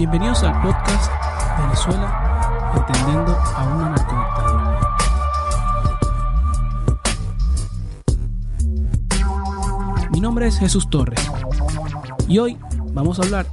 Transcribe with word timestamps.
Bienvenidos 0.00 0.42
al 0.44 0.62
podcast 0.62 1.12
Venezuela 1.60 2.72
entendiendo 2.74 3.36
a 3.36 3.66
una 3.66 3.90
narcodictadura. 3.90 4.80
Mi 10.10 10.20
nombre 10.20 10.46
es 10.46 10.58
Jesús 10.58 10.88
Torres 10.88 11.20
y 12.26 12.38
hoy 12.38 12.56
vamos 12.94 13.20
a 13.20 13.24
hablar 13.24 13.46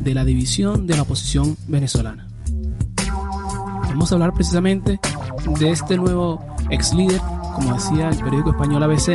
de 0.00 0.12
la 0.12 0.26
división 0.26 0.86
de 0.86 0.96
la 0.96 1.02
oposición 1.04 1.56
venezolana. 1.66 2.28
Vamos 3.88 4.12
a 4.12 4.16
hablar 4.16 4.34
precisamente 4.34 5.00
de 5.58 5.70
este 5.70 5.96
nuevo 5.96 6.44
ex 6.68 6.92
líder, 6.92 7.22
como 7.54 7.72
decía 7.72 8.10
el 8.10 8.18
periódico 8.18 8.50
español 8.50 8.82
ABC, 8.82 9.14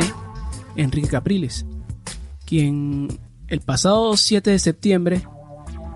Enrique 0.74 1.06
Capriles, 1.06 1.64
quien 2.44 3.20
el 3.46 3.60
pasado 3.60 4.16
7 4.16 4.50
de 4.50 4.58
septiembre 4.58 5.22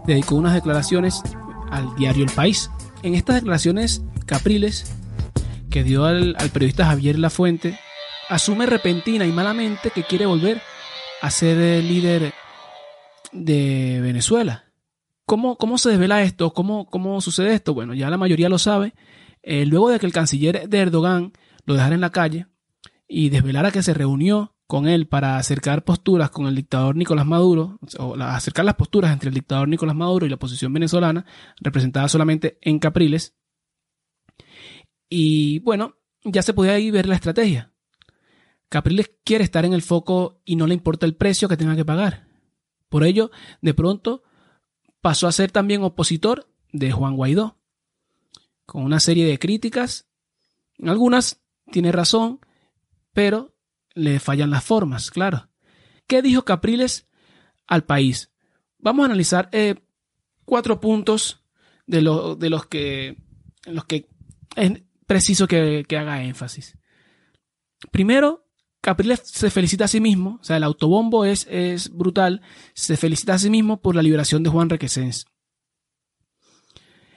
dedicó 0.07 0.37
unas 0.37 0.55
declaraciones 0.55 1.23
al 1.71 1.95
diario 1.97 2.25
El 2.25 2.31
País. 2.31 2.71
En 3.03 3.15
estas 3.15 3.37
declaraciones, 3.37 4.03
Capriles, 4.27 4.93
que 5.71 5.83
dio 5.83 6.05
al, 6.05 6.37
periodista 6.53 6.87
Javier 6.87 7.19
Lafuente, 7.19 7.79
asume 8.29 8.67
repentina 8.67 9.27
y 9.27 9.33
malamente 9.33 9.91
que 9.91 10.05
quiere 10.05 10.27
volver 10.27 10.61
a 11.21 11.31
ser 11.31 11.59
el 11.59 11.89
líder 11.89 12.33
de 13.33 14.01
Venezuela. 14.03 14.65
¿Cómo, 15.27 15.57
cómo 15.57 15.79
se 15.79 15.91
desvela 15.91 16.23
esto? 16.23 16.53
¿Cómo, 16.53 16.87
¿Cómo 16.87 17.21
sucede 17.21 17.55
esto? 17.55 17.75
Bueno, 17.75 17.95
ya 17.95 18.11
la 18.11 18.19
mayoría 18.19 18.49
lo 18.49 18.59
sabe. 18.59 18.95
Eh, 19.43 19.67
luego 19.67 19.91
de 19.91 19.99
que 19.99 20.07
el 20.07 20.13
canciller 20.13 20.69
de 20.69 20.79
Erdogan 20.79 21.33
lo 21.65 21.75
dejara 21.75 21.95
en 21.95 22.01
la 22.01 22.11
calle 22.11 22.47
y 23.09 23.31
desvelara 23.31 23.71
que 23.71 23.83
se 23.83 23.95
reunió 23.95 24.54
con 24.67 24.89
él 24.89 25.07
para 25.07 25.37
acercar 25.37 25.85
posturas 25.85 26.31
con 26.31 26.47
el 26.47 26.55
dictador 26.55 26.97
Nicolás 26.97 27.27
Maduro, 27.27 27.79
o 27.99 28.15
acercar 28.15 28.65
las 28.65 28.77
posturas 28.77 29.13
entre 29.13 29.29
el 29.29 29.35
dictador 29.35 29.69
Nicolás 29.69 29.97
Maduro 29.97 30.27
y 30.27 30.29
la 30.29 30.37
oposición 30.37 30.73
venezolana, 30.73 31.27
representada 31.61 32.09
solamente 32.09 32.59
en 32.63 32.79
Capriles. 32.79 33.35
Y 35.09 35.59
bueno, 35.61 35.97
ya 36.25 36.43
se 36.43 36.55
podía 36.55 36.73
ahí 36.73 36.91
ver 36.91 37.07
la 37.07 37.15
estrategia. 37.15 37.73
Capriles 38.69 39.13
quiere 39.23 39.45
estar 39.45 39.65
en 39.65 39.75
el 39.75 39.83
foco 39.83 40.41
y 40.45 40.57
no 40.57 40.67
le 40.67 40.75
importa 40.75 41.07
el 41.07 41.15
precio 41.15 41.49
que 41.49 41.57
tenga 41.57 41.77
que 41.77 41.85
pagar. 41.85 42.27
Por 42.89 43.05
ello, 43.05 43.31
de 43.61 43.75
pronto, 43.75 44.23
pasó 45.01 45.29
a 45.29 45.33
ser 45.33 45.51
también 45.51 45.83
opositor 45.83 46.49
de 46.73 46.91
Juan 46.91 47.17
Guaidó, 47.17 47.59
con 48.67 48.83
una 48.83 48.99
serie 48.99 49.27
de 49.27 49.39
críticas. 49.39 50.09
Algunas 50.83 51.43
tiene 51.71 51.93
razón, 51.93 52.41
pero 53.13 53.54
le 53.95 54.21
fallan 54.21 54.51
las 54.51 54.65
formas, 54.65 55.11
claro. 55.11 55.49
¿Qué 56.07 56.23
dijo 56.23 56.45
Capriles 56.45 57.09
al 57.67 57.85
país? 57.85 58.31
Vamos 58.79 59.05
a 59.05 59.07
analizar 59.07 59.49
eh, 59.53 59.77
cuatro 60.45 60.81
puntos 60.81 61.43
de, 61.87 61.99
de, 62.39 62.51
los 62.51 62.67
que, 62.67 63.17
en 63.65 63.75
los 63.75 63.85
que 63.87 64.09
es 64.57 64.83
preciso 65.07 65.47
que, 65.47 65.85
que 65.89 65.97
haga 65.97 66.23
énfasis. 66.23 66.77
Primero, 67.91 68.47
Capriles 68.81 69.23
se 69.25 69.51
felicita 69.51 69.87
a 69.87 69.89
sí 69.89 70.01
mismo, 70.01 70.39
o 70.41 70.45
sea, 70.45 70.59
el 70.59 70.65
autobombo 70.65 71.25
es, 71.25 71.47
es 71.51 71.91
brutal, 71.91 72.43
se 72.75 72.97
felicita 72.97 73.35
a 73.35 73.39
sí 73.39 73.49
mismo 73.49 73.81
por 73.81 73.97
la 73.97 74.03
liberación 74.03 74.43
de 74.43 74.51
Juan 74.51 74.69
Requesens. 74.69 75.27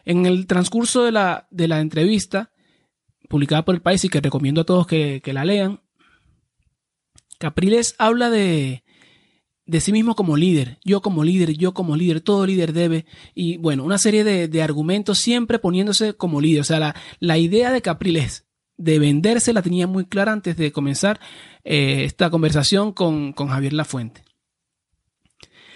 En 0.06 0.26
el 0.26 0.48
transcurso 0.48 1.04
de 1.04 1.12
la, 1.12 1.48
de 1.52 1.68
la 1.68 1.82
entrevista, 1.82 2.54
publicada 3.28 3.66
por 3.66 3.76
el 3.76 3.82
país 3.82 4.06
y 4.06 4.10
que 4.10 4.22
recomiendo 4.22 4.62
a 4.62 4.66
todos 4.66 4.88
que, 4.88 5.22
que 5.22 5.34
la 5.34 5.44
lean, 5.44 5.82
Capriles 7.38 7.96
habla 7.98 8.30
de, 8.30 8.84
de 9.68 9.82
sí 9.82 9.92
mismo 9.92 10.16
como 10.16 10.38
líder, 10.38 10.80
yo 10.84 11.02
como 11.02 11.24
líder, 11.24 11.54
yo 11.54 11.74
como 11.74 11.96
líder, 11.96 12.22
todo 12.22 12.46
líder 12.46 12.74
debe, 12.74 13.06
y 13.36 13.58
bueno, 13.58 13.84
una 13.84 13.98
serie 13.98 14.24
de, 14.24 14.48
de 14.48 14.64
argumentos 14.64 15.20
siempre 15.20 15.60
poniéndose 15.60 16.14
como 16.14 16.42
líder. 16.42 16.62
O 16.62 16.64
sea, 16.64 16.80
la, 16.80 16.96
la, 17.20 17.38
idea 17.38 17.72
de 17.72 17.82
Capriles 17.82 18.48
de 18.78 18.98
venderse 18.98 19.54
la 19.54 19.62
tenía 19.62 19.86
muy 19.86 20.06
clara 20.06 20.32
antes 20.32 20.56
de 20.56 20.72
comenzar 20.72 21.20
eh, 21.64 22.06
esta 22.06 22.30
conversación 22.30 22.94
con, 22.94 23.34
con, 23.34 23.50
Javier 23.50 23.74
Lafuente. 23.74 24.24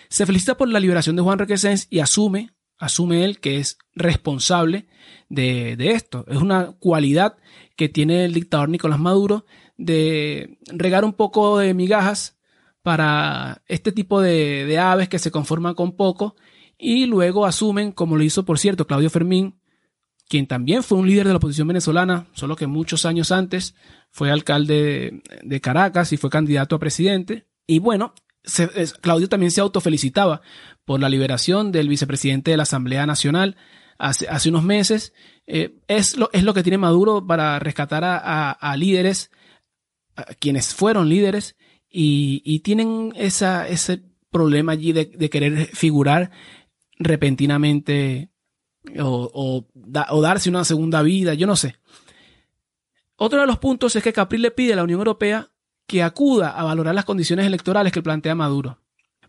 Se 0.07 0.25
felicita 0.25 0.57
por 0.57 0.69
la 0.69 0.79
liberación 0.79 1.15
de 1.15 1.21
Juan 1.21 1.39
Requesens 1.39 1.87
y 1.89 1.99
asume, 1.99 2.51
asume 2.77 3.25
él 3.25 3.39
que 3.39 3.57
es 3.57 3.77
responsable 3.93 4.87
de, 5.29 5.75
de 5.75 5.91
esto. 5.91 6.25
Es 6.27 6.37
una 6.37 6.73
cualidad 6.73 7.37
que 7.75 7.89
tiene 7.89 8.25
el 8.25 8.33
dictador 8.33 8.69
Nicolás 8.69 8.99
Maduro 8.99 9.45
de 9.85 10.57
regar 10.67 11.03
un 11.03 11.13
poco 11.13 11.57
de 11.57 11.73
migajas 11.73 12.37
para 12.81 13.61
este 13.67 13.91
tipo 13.91 14.21
de, 14.21 14.65
de, 14.65 14.79
aves 14.79 15.09
que 15.09 15.19
se 15.19 15.31
conforman 15.31 15.75
con 15.75 15.95
poco 15.95 16.35
y 16.77 17.05
luego 17.05 17.45
asumen, 17.45 17.91
como 17.91 18.17
lo 18.17 18.23
hizo 18.23 18.43
por 18.43 18.57
cierto 18.57 18.87
Claudio 18.87 19.09
Fermín, 19.09 19.61
quien 20.31 20.47
también 20.47 20.81
fue 20.81 20.97
un 20.97 21.07
líder 21.07 21.27
de 21.27 21.33
la 21.33 21.37
oposición 21.37 21.67
venezolana, 21.67 22.27
solo 22.33 22.55
que 22.55 22.65
muchos 22.65 23.05
años 23.05 23.31
antes 23.31 23.75
fue 24.11 24.31
alcalde 24.31 25.21
de, 25.43 25.61
Caracas 25.61 26.13
y 26.13 26.17
fue 26.17 26.29
candidato 26.29 26.75
a 26.75 26.79
presidente. 26.79 27.47
Y 27.67 27.79
bueno, 27.79 28.13
Claudio 29.01 29.27
también 29.27 29.51
se 29.51 29.59
autofelicitaba 29.61 30.41
por 30.85 31.01
la 31.01 31.09
liberación 31.09 31.73
del 31.73 31.89
vicepresidente 31.89 32.51
de 32.51 32.57
la 32.57 32.63
Asamblea 32.63 33.05
Nacional 33.05 33.57
hace, 33.97 34.29
hace 34.29 34.47
unos 34.47 34.63
meses. 34.63 35.13
Eh, 35.47 35.75
es, 35.89 36.15
lo, 36.15 36.29
es 36.31 36.43
lo 36.43 36.53
que 36.53 36.63
tiene 36.63 36.77
Maduro 36.77 37.27
para 37.27 37.59
rescatar 37.59 38.05
a, 38.05 38.51
a 38.51 38.77
líderes 38.77 39.31
quienes 40.39 40.73
fueron 40.73 41.09
líderes 41.09 41.55
y, 41.89 42.59
tienen 42.59 43.13
esa, 43.15 43.67
ese 43.67 44.03
problema 44.29 44.73
allí 44.73 44.93
de, 44.93 45.29
querer 45.29 45.67
figurar 45.73 46.31
repentinamente 46.97 48.31
o, 48.99 49.67
darse 49.73 50.49
una 50.49 50.63
segunda 50.63 51.01
vida, 51.01 51.33
yo 51.33 51.47
no 51.47 51.55
sé. 51.55 51.75
Otro 53.15 53.41
de 53.41 53.47
los 53.47 53.59
puntos 53.59 53.95
es 53.95 54.03
que 54.03 54.13
Capri 54.13 54.37
le 54.37 54.51
pide 54.51 54.73
a 54.73 54.77
la 54.77 54.83
Unión 54.83 54.99
Europea 54.99 55.49
que 55.85 56.01
acuda 56.01 56.51
a 56.51 56.63
valorar 56.63 56.95
las 56.95 57.05
condiciones 57.05 57.45
electorales 57.45 57.91
que 57.91 58.01
plantea 58.01 58.33
Maduro, 58.33 58.79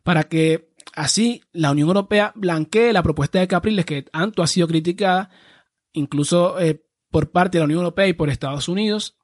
para 0.02 0.24
que 0.24 0.72
así 0.94 1.42
la 1.52 1.72
Unión 1.72 1.88
Europea 1.88 2.32
blanquee 2.34 2.92
la 2.92 3.02
propuesta 3.02 3.40
de 3.40 3.48
Capriles 3.48 3.84
que 3.84 4.02
tanto 4.02 4.42
ha 4.42 4.46
sido 4.46 4.68
criticada, 4.68 5.30
incluso 5.92 6.58
eh, 6.60 6.84
por 7.10 7.30
parte 7.30 7.58
de 7.58 7.60
la 7.60 7.66
Unión 7.66 7.80
Europea 7.80 8.06
y 8.06 8.12
por 8.12 8.30
Estados 8.30 8.68
Unidos, 8.68 9.16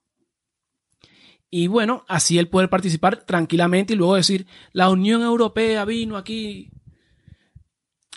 y 1.51 1.67
bueno, 1.67 2.05
así 2.09 2.39
él 2.39 2.49
puede 2.49 2.69
participar 2.69 3.25
tranquilamente 3.25 3.95
y 3.95 3.97
luego 3.97 4.17
decir, 4.17 4.47
la 4.73 4.91
Unión 4.91 5.23
Europea 5.23 5.85
vino 5.85 6.17
aquí. 6.17 6.71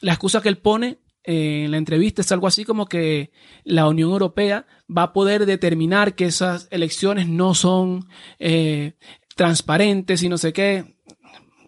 La 0.01 0.13
excusa 0.13 0.41
que 0.41 0.49
él 0.49 0.57
pone 0.57 0.99
en 1.23 1.71
la 1.71 1.77
entrevista 1.77 2.21
es 2.21 2.31
algo 2.31 2.47
así 2.47 2.65
como 2.65 2.87
que 2.87 3.31
la 3.63 3.87
Unión 3.87 4.09
Europea 4.09 4.65
va 4.89 5.03
a 5.03 5.13
poder 5.13 5.45
determinar 5.45 6.15
que 6.15 6.25
esas 6.25 6.67
elecciones 6.71 7.27
no 7.27 7.53
son 7.53 8.07
eh, 8.39 8.95
transparentes 9.35 10.23
y 10.23 10.29
no 10.29 10.37
sé 10.37 10.51
qué. 10.51 10.97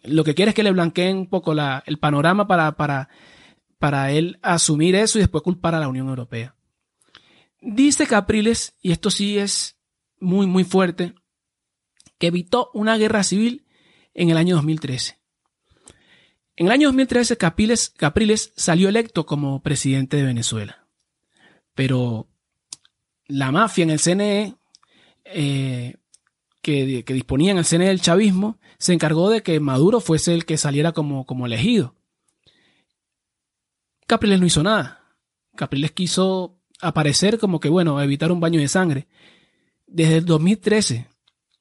Lo 0.04 0.24
que 0.24 0.36
quiere 0.36 0.50
es 0.50 0.56
que 0.56 0.64
le 0.64 0.72
blanqueen 0.72 1.18
un 1.18 1.30
poco 1.30 1.54
la, 1.54 1.84
el 1.86 1.98
panorama 1.98 2.48
para, 2.48 2.76
para, 2.76 3.10
para 3.78 4.12
él 4.12 4.40
asumir 4.42 4.96
eso 4.96 5.18
y 5.18 5.22
después 5.22 5.44
culpar 5.44 5.76
a 5.76 5.80
la 5.80 5.88
Unión 5.88 6.10
Europea. 6.10 6.56
Dice 7.62 8.06
Capriles, 8.08 8.76
y 8.82 8.92
esto 8.92 9.10
sí 9.10 9.38
es 9.38 9.78
muy, 10.20 10.48
muy 10.48 10.66
fuerte, 10.66 11.14
evitó 12.28 12.70
una 12.74 12.98
guerra 12.98 13.24
civil 13.24 13.66
en 14.14 14.30
el 14.30 14.38
año 14.38 14.56
2013. 14.56 15.18
En 16.56 16.68
el 16.68 16.72
año 16.72 16.90
2013 16.90 17.38
Capriles, 17.38 17.90
Capriles 17.90 18.54
salió 18.56 18.90
electo 18.90 19.26
como 19.26 19.62
presidente 19.62 20.18
de 20.18 20.24
Venezuela. 20.24 20.86
Pero 21.74 22.28
la 23.28 23.52
mafia 23.52 23.84
en 23.84 23.90
el 23.90 24.00
CNE, 24.00 24.56
eh, 25.26 25.96
que, 26.62 27.04
que, 27.04 27.14
disponía 27.14 27.52
en 27.52 27.58
el 27.58 27.66
CNE 27.66 27.88
del 27.88 28.02
chavismo, 28.02 28.60
se 28.78 28.94
encargó 28.94 29.30
de 29.30 29.42
que 29.42 29.60
Maduro 29.60 30.00
fuese 30.00 30.34
el 30.34 30.46
que 30.46 30.58
saliera 30.58 30.92
como, 30.92 31.26
como 31.26 31.46
elegido. 31.46 31.96
Capriles 34.06 34.40
no 34.40 34.46
hizo 34.46 34.62
nada. 34.62 35.04
Capriles 35.56 35.92
quiso 35.92 36.60
aparecer 36.80 37.40
como 37.40 37.60
que, 37.60 37.70
bueno, 37.70 38.02
evitar 38.02 38.32
un 38.32 38.40
baño 38.40 38.60
de 38.60 38.68
sangre 38.68 39.08
desde 39.88 40.18
el 40.18 40.26
2013, 40.26 41.08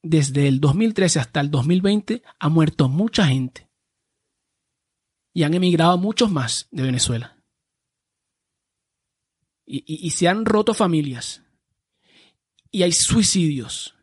desde 0.03 0.49
el 0.49 0.61
2013 0.61 1.21
hasta 1.21 1.41
el 1.41 1.51
2020, 1.51 2.23
ha 2.39 2.49
muerto 2.49 2.89
mucha 2.89 3.27
gente. 3.27 3.69
Y 5.33 5.45
han 5.45 5.55
emigrado 5.55 5.97
muchos 5.97 6.31
más 6.31 6.69
de 6.71 6.83
Venezuela. 6.83 7.39
Y, 9.65 10.11
se 10.11 10.29
han 10.29 10.45
roto 10.45 10.75
familias. 10.75 11.43
Y 12.71 12.83
hay 12.83 12.93
suicidios. 12.93 13.95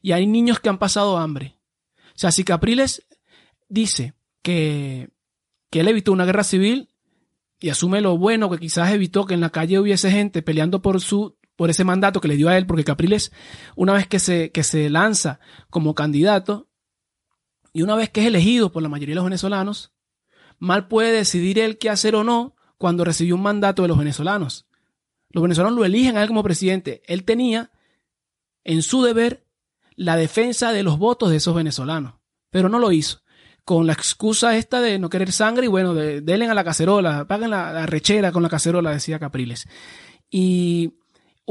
Y 0.00 0.12
hay 0.12 0.26
niños 0.26 0.60
que 0.60 0.70
han 0.70 0.78
pasado 0.78 1.18
hambre. 1.18 1.58
O 2.14 2.18
sea, 2.18 2.32
si 2.32 2.44
Capriles 2.44 3.06
dice 3.68 4.14
que, 4.42 5.10
que 5.70 5.80
él 5.80 5.88
evitó 5.88 6.12
una 6.12 6.24
guerra 6.24 6.44
civil 6.44 6.88
y 7.58 7.68
asume 7.68 8.00
lo 8.00 8.16
bueno 8.16 8.48
que 8.48 8.58
quizás 8.58 8.92
evitó 8.92 9.26
que 9.26 9.34
en 9.34 9.40
la 9.40 9.50
calle 9.50 9.78
hubiese 9.78 10.10
gente 10.10 10.40
peleando 10.40 10.80
por 10.80 11.00
su 11.00 11.36
por 11.60 11.68
ese 11.68 11.84
mandato 11.84 12.22
que 12.22 12.28
le 12.28 12.38
dio 12.38 12.48
a 12.48 12.56
él, 12.56 12.64
porque 12.64 12.84
Capriles, 12.84 13.32
una 13.76 13.92
vez 13.92 14.06
que 14.06 14.18
se, 14.18 14.50
que 14.50 14.64
se 14.64 14.88
lanza 14.88 15.40
como 15.68 15.94
candidato 15.94 16.70
y 17.74 17.82
una 17.82 17.96
vez 17.96 18.08
que 18.08 18.22
es 18.22 18.28
elegido 18.28 18.72
por 18.72 18.82
la 18.82 18.88
mayoría 18.88 19.12
de 19.12 19.16
los 19.16 19.24
venezolanos, 19.24 19.92
mal 20.58 20.88
puede 20.88 21.12
decidir 21.12 21.58
él 21.58 21.76
qué 21.76 21.90
hacer 21.90 22.14
o 22.14 22.24
no 22.24 22.56
cuando 22.78 23.04
recibió 23.04 23.34
un 23.34 23.42
mandato 23.42 23.82
de 23.82 23.88
los 23.88 23.98
venezolanos. 23.98 24.68
Los 25.28 25.42
venezolanos 25.42 25.76
lo 25.76 25.84
eligen 25.84 26.16
a 26.16 26.22
él 26.22 26.28
como 26.28 26.42
presidente. 26.42 27.02
Él 27.04 27.24
tenía 27.24 27.70
en 28.64 28.80
su 28.80 29.02
deber 29.02 29.44
la 29.96 30.16
defensa 30.16 30.72
de 30.72 30.82
los 30.82 30.98
votos 30.98 31.28
de 31.28 31.36
esos 31.36 31.54
venezolanos, 31.54 32.14
pero 32.48 32.70
no 32.70 32.78
lo 32.78 32.90
hizo. 32.90 33.20
Con 33.66 33.86
la 33.86 33.92
excusa 33.92 34.56
esta 34.56 34.80
de 34.80 34.98
no 34.98 35.10
querer 35.10 35.30
sangre 35.30 35.66
y 35.66 35.68
bueno, 35.68 35.92
de, 35.92 36.22
denle 36.22 36.46
a 36.46 36.54
la 36.54 36.64
cacerola, 36.64 37.26
paguen 37.26 37.50
la, 37.50 37.70
la 37.70 37.84
rechera 37.84 38.32
con 38.32 38.42
la 38.42 38.48
cacerola, 38.48 38.92
decía 38.92 39.18
Capriles. 39.18 39.68
Y 40.30 40.94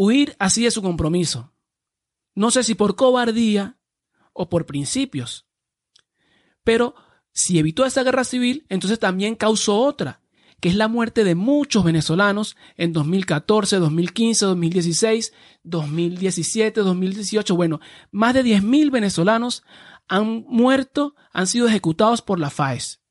huir 0.02 0.38
así 0.40 0.64
de 0.64 0.72
su 0.72 0.82
compromiso. 0.82 1.52
No 2.34 2.52
sé 2.52 2.64
si 2.64 2.74
por 2.74 2.96
cobardía 2.96 3.78
o 4.32 4.48
por 4.48 4.66
principios. 4.66 5.46
Pero 6.64 6.96
si 7.34 7.60
evitó 7.60 7.86
esa 7.86 8.04
guerra 8.04 8.24
civil, 8.24 8.66
entonces 8.70 8.98
también 8.98 9.36
causó 9.36 9.78
otra, 9.78 10.22
que 10.62 10.70
es 10.70 10.76
la 10.76 10.88
muerte 10.88 11.26
de 11.26 11.36
muchos 11.36 11.84
venezolanos 11.84 12.56
en 12.78 12.94
2014, 12.94 13.76
2015, 13.80 14.46
2016, 14.46 15.34
2017, 15.64 16.80
2018. 16.80 17.56
Bueno, 17.58 17.82
más 18.10 18.34
de 18.34 18.46
10.000 18.46 18.92
venezolanos 18.92 19.64
han 20.08 20.46
muerto, 20.48 21.16
han 21.34 21.46
sido 21.46 21.68
ejecutados 21.68 22.22
por 22.22 22.40
la 22.40 22.50
FAES. 22.50 23.02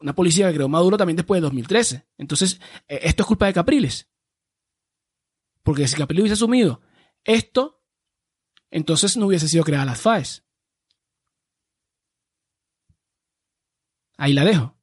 Una 0.00 0.14
policía 0.14 0.48
que 0.48 0.54
creó 0.54 0.68
Maduro 0.68 0.96
también 0.96 1.16
después 1.16 1.42
de 1.42 1.42
2013. 1.42 2.06
Entonces, 2.16 2.58
eh, 2.88 3.00
esto 3.02 3.22
es 3.22 3.26
culpa 3.26 3.44
de 3.44 3.52
Capriles. 3.52 4.08
Porque 5.68 5.86
si 5.86 5.96
Capriles 5.96 6.22
hubiese 6.22 6.32
asumido 6.32 6.80
esto, 7.24 7.82
entonces 8.70 9.18
no 9.18 9.26
hubiese 9.26 9.48
sido 9.48 9.64
creada 9.64 9.84
las 9.84 10.00
FAES. 10.00 10.42
Ahí 14.16 14.32
la 14.32 14.46
dejo. 14.46 14.78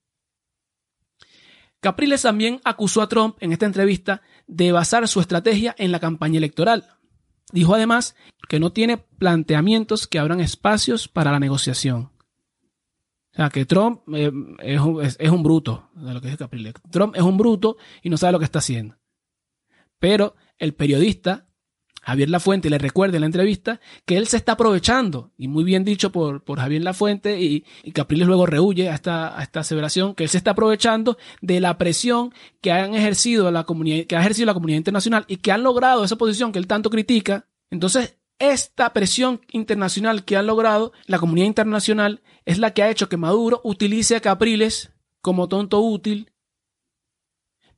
Capriles 1.80 2.22
también 2.22 2.62
acusó 2.64 3.02
a 3.02 3.10
Trump 3.10 3.36
en 3.40 3.52
esta 3.52 3.66
entrevista 3.66 4.22
de 4.46 4.72
basar 4.72 5.08
su 5.08 5.20
estrategia 5.22 5.74
en 5.80 5.92
la 5.92 6.00
campaña 6.00 6.38
electoral. 6.38 6.86
Dijo 7.52 7.74
además 7.74 8.16
que 8.48 8.60
no 8.60 8.72
tiene 8.72 9.00
planteamientos 9.00 10.06
que 10.06 10.20
abran 10.20 10.40
espacios 10.40 11.08
para 11.08 11.32
la 11.32 11.40
negociación. 11.40 12.12
O 13.32 13.36
sea, 13.36 13.50
que 13.50 13.66
Trump 13.66 14.02
eh, 14.14 14.32
es, 14.60 14.80
un, 14.80 15.04
es, 15.04 15.32
un, 15.32 15.42
bruto, 15.42 15.90
de 15.96 16.14
lo 16.14 16.22
que 16.22 16.28
dice 16.28 16.38
Capriles. 16.38 16.76
Trump 16.92 17.16
es 17.16 17.24
un 17.24 17.38
bruto 17.40 17.78
y 18.04 18.12
no 18.12 18.18
sabe 18.18 18.34
lo 18.34 18.40
que 18.40 18.46
está 18.46 18.60
haciendo. 18.60 18.96
Pero 19.98 20.36
el 20.60 20.74
periodista 20.74 21.46
Javier 22.06 22.30
Lafuente 22.30 22.70
le 22.70 22.78
recuerda 22.78 23.18
en 23.18 23.22
la 23.22 23.26
entrevista 23.26 23.82
que 24.06 24.18
él 24.18 24.28
se 24.28 24.38
está 24.38 24.52
aprovechando, 24.52 25.32
y 25.38 25.48
muy 25.48 25.64
bien 25.64 25.84
dicho 25.84 26.12
por, 26.12 26.44
por 26.44 26.60
Javier 26.60 26.84
Lafuente, 26.84 27.42
y, 27.42 27.66
y 27.84 27.92
Capriles 27.94 28.28
luego 28.28 28.46
rehuye 28.46 28.90
a 28.90 28.94
esta, 28.94 29.38
a 29.38 29.42
esta 29.42 29.62
aseveración, 29.62 30.14
que 30.14 30.24
él 30.24 30.30
se 30.30 30.38
está 30.38 30.52
aprovechando 30.52 31.18
de 31.42 31.60
la 31.60 31.80
presión 31.80 32.32
que 32.62 32.72
han 32.72 32.94
ejercido 32.94 33.50
la 33.50 33.64
comunidad, 33.64 34.06
que 34.06 34.16
ha 34.16 34.20
ejercido 34.20 34.46
la 34.46 34.54
comunidad 34.54 34.78
internacional 34.78 35.26
y 35.28 35.38
que 35.38 35.52
han 35.52 35.64
logrado 35.64 36.04
esa 36.04 36.16
posición 36.16 36.52
que 36.52 36.60
él 36.60 36.68
tanto 36.68 36.92
critica. 36.92 37.48
Entonces, 37.72 38.18
esta 38.38 38.94
presión 38.94 39.42
internacional 39.52 40.26
que 40.26 40.38
han 40.38 40.46
logrado 40.46 40.92
la 41.08 41.18
comunidad 41.18 41.48
internacional 41.48 42.22
es 42.46 42.60
la 42.60 42.72
que 42.72 42.84
ha 42.84 42.92
hecho 42.92 43.10
que 43.10 43.18
Maduro 43.18 43.62
utilice 43.64 44.16
a 44.16 44.20
Capriles 44.20 44.92
como 45.22 45.48
tonto 45.48 45.80
útil 45.80 46.32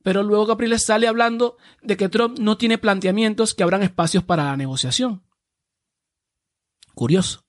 pero 0.08 0.22
luego 0.22 0.46
Capriles 0.46 0.86
sale 0.86 1.06
hablando 1.06 1.58
de 1.82 1.98
que 1.98 2.08
Trump 2.08 2.38
no 2.38 2.56
tiene 2.56 2.78
planteamientos 2.78 3.52
que 3.52 3.62
abran 3.62 3.82
espacios 3.82 4.24
para 4.24 4.44
la 4.44 4.56
negociación. 4.56 5.22
Curioso. 6.94 7.44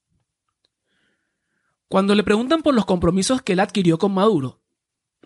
Cuando 1.88 2.16
le 2.16 2.24
preguntan 2.26 2.62
por 2.62 2.74
los 2.74 2.86
compromisos 2.86 3.42
que 3.42 3.54
él 3.54 3.62
adquirió 3.62 3.98
con 3.98 4.14
Maduro 4.14 4.62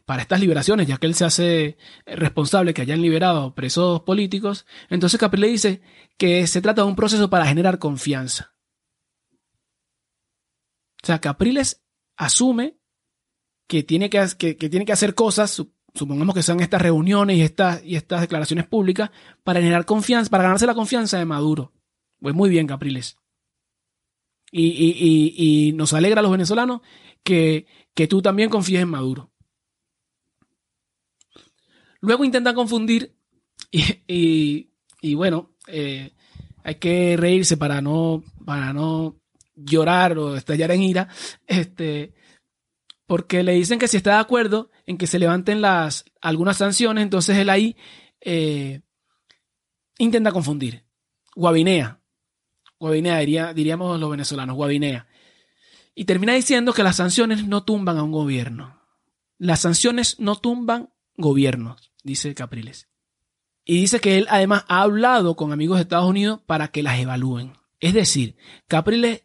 para 0.05 0.21
estas 0.21 0.41
liberaciones, 0.41 0.85
ya 0.87 0.97
que 0.97 1.07
él 1.07 1.15
se 1.15 1.25
hace 1.25 1.77
responsable 2.05 2.75
que 2.75 2.83
hayan 2.83 3.01
liberado 3.01 3.55
presos 3.55 4.01
políticos, 4.01 4.67
entonces 4.91 5.19
Capriles 5.19 5.53
dice 5.53 5.81
que 6.17 6.45
se 6.45 6.61
trata 6.61 6.83
de 6.83 6.87
un 6.87 6.95
proceso 6.95 7.31
para 7.31 7.47
generar 7.47 7.79
confianza. 7.79 8.53
O 11.01 11.07
sea, 11.07 11.19
Capriles 11.19 11.83
asume 12.15 12.77
que 13.65 13.81
tiene 13.81 14.11
que, 14.11 14.23
que, 14.37 14.55
que 14.55 14.69
tiene 14.69 14.85
que 14.85 14.93
hacer 14.93 15.15
cosas 15.15 15.63
supongamos 15.93 16.35
que 16.35 16.43
sean 16.43 16.59
estas 16.59 16.81
reuniones 16.81 17.37
y 17.37 17.41
estas, 17.41 17.83
y 17.83 17.95
estas 17.95 18.21
declaraciones 18.21 18.67
públicas 18.67 19.11
para 19.43 19.59
generar 19.59 19.85
confianza, 19.85 20.29
para 20.29 20.43
ganarse 20.43 20.65
la 20.65 20.75
confianza 20.75 21.17
de 21.17 21.25
Maduro. 21.25 21.71
Pues 22.19 22.33
muy 22.33 22.49
bien, 22.49 22.67
Capriles. 22.67 23.17
Y, 24.51 24.67
y, 24.67 25.33
y, 25.35 25.73
nos 25.73 25.93
alegra 25.93 26.19
a 26.19 26.23
los 26.23 26.31
venezolanos 26.31 26.81
que, 27.23 27.65
que 27.95 28.07
tú 28.07 28.21
también 28.21 28.49
confíes 28.49 28.83
en 28.83 28.89
Maduro. 28.89 29.31
Luego 32.01 32.23
intentan 32.23 32.53
confundir 32.53 33.15
y, 33.71 34.69
y 35.01 35.13
bueno, 35.15 35.55
eh, 35.67 36.11
hay 36.63 36.75
que 36.75 37.17
reírse 37.17 37.57
para 37.57 37.81
no, 37.81 38.23
para 38.45 38.73
no 38.73 39.19
llorar 39.55 40.17
o 40.17 40.35
estallar 40.35 40.71
en 40.71 40.83
ira. 40.83 41.07
Este, 41.47 42.13
porque 43.13 43.43
le 43.43 43.51
dicen 43.51 43.77
que 43.77 43.87
si 43.87 43.97
está 43.97 44.13
de 44.13 44.21
acuerdo 44.21 44.71
en 44.87 44.97
que 44.97 45.05
se 45.05 45.19
levanten 45.19 45.61
las, 45.61 46.03
algunas 46.19 46.57
sanciones, 46.57 47.03
entonces 47.03 47.37
él 47.37 47.51
ahí 47.51 47.77
eh, 48.21 48.81
intenta 49.99 50.31
confundir. 50.31 50.83
Guavinea. 51.35 52.01
Guavinea, 52.79 53.19
diría, 53.19 53.53
diríamos 53.53 53.99
los 53.99 54.09
venezolanos, 54.09 54.55
Guavinea. 54.55 55.05
Y 55.93 56.05
termina 56.05 56.33
diciendo 56.33 56.73
que 56.73 56.81
las 56.81 56.95
sanciones 56.95 57.45
no 57.45 57.63
tumban 57.63 57.99
a 57.99 58.03
un 58.03 58.11
gobierno. 58.11 58.81
Las 59.37 59.59
sanciones 59.59 60.19
no 60.19 60.37
tumban 60.37 60.91
gobiernos, 61.15 61.93
dice 62.01 62.33
Capriles. 62.33 62.89
Y 63.63 63.79
dice 63.79 63.99
que 63.99 64.17
él 64.17 64.25
además 64.31 64.65
ha 64.69 64.81
hablado 64.81 65.35
con 65.35 65.53
amigos 65.53 65.77
de 65.77 65.83
Estados 65.83 66.09
Unidos 66.09 66.39
para 66.47 66.69
que 66.69 66.81
las 66.81 66.99
evalúen. 66.99 67.53
Es 67.79 67.93
decir, 67.93 68.37
Capriles 68.67 69.21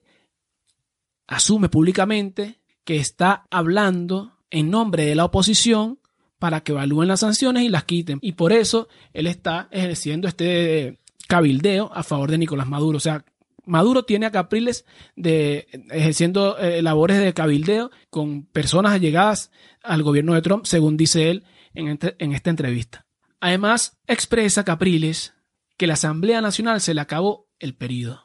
asume 1.26 1.70
públicamente 1.70 2.57
que 2.88 2.96
está 2.96 3.46
hablando 3.50 4.32
en 4.50 4.70
nombre 4.70 5.04
de 5.04 5.14
la 5.14 5.26
oposición 5.26 5.98
para 6.38 6.62
que 6.62 6.72
evalúen 6.72 7.08
las 7.08 7.20
sanciones 7.20 7.64
y 7.64 7.68
las 7.68 7.84
quiten. 7.84 8.18
Y 8.22 8.32
por 8.32 8.50
eso 8.50 8.88
él 9.12 9.26
está 9.26 9.68
ejerciendo 9.72 10.26
este 10.26 10.98
cabildeo 11.28 11.90
a 11.92 12.02
favor 12.02 12.30
de 12.30 12.38
Nicolás 12.38 12.66
Maduro. 12.66 12.96
O 12.96 13.00
sea, 13.00 13.26
Maduro 13.66 14.04
tiene 14.04 14.24
a 14.24 14.30
Capriles 14.30 14.86
de, 15.16 15.68
ejerciendo 15.90 16.56
eh, 16.56 16.80
labores 16.80 17.18
de 17.18 17.34
cabildeo 17.34 17.90
con 18.08 18.46
personas 18.46 18.92
allegadas 18.92 19.50
al 19.82 20.02
gobierno 20.02 20.32
de 20.32 20.40
Trump, 20.40 20.64
según 20.64 20.96
dice 20.96 21.28
él 21.28 21.44
en, 21.74 21.98
en 22.00 22.32
esta 22.32 22.48
entrevista. 22.48 23.04
Además, 23.38 23.98
expresa 24.06 24.64
Capriles 24.64 25.34
que 25.76 25.86
la 25.86 25.92
Asamblea 25.92 26.40
Nacional 26.40 26.80
se 26.80 26.94
le 26.94 27.02
acabó 27.02 27.50
el 27.58 27.74
periodo. 27.74 28.22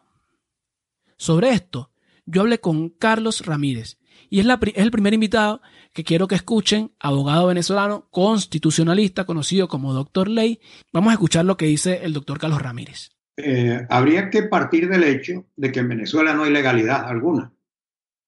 Sobre 1.18 1.50
esto, 1.50 1.92
yo 2.26 2.44
hablé 2.44 2.62
con 2.62 2.88
Carlos 2.88 3.46
Ramírez, 3.46 3.98
y 4.34 4.40
es, 4.40 4.48
el 4.76 4.90
primer 4.90 5.14
invitado 5.14 5.62
que 5.94 6.04
quiero 6.04 6.28
que 6.28 6.34
escuchen, 6.34 6.92
abogado 7.00 7.46
venezolano, 7.46 8.08
constitucionalista, 8.10 9.26
conocido 9.26 9.68
como 9.68 9.94
Doctor 9.94 10.28
Ley. 10.28 10.60
Vamos 10.92 11.12
a 11.12 11.14
escuchar 11.14 11.46
lo 11.46 11.56
que 11.56 11.68
dice 11.68 12.00
el 12.04 12.14
doctor 12.14 12.40
Carlos 12.40 12.60
Ramírez. 12.60 13.12
Eh, 13.38 13.86
habría 13.90 14.32
que 14.32 14.42
partir 14.42 14.90
del 14.90 15.04
hecho 15.04 15.46
de 15.56 15.72
que 15.72 15.82
en 15.82 15.90
Venezuela 15.90 16.34
no 16.34 16.46
hay 16.46 16.52
legalidad 16.52 17.08
alguna. 17.08 17.54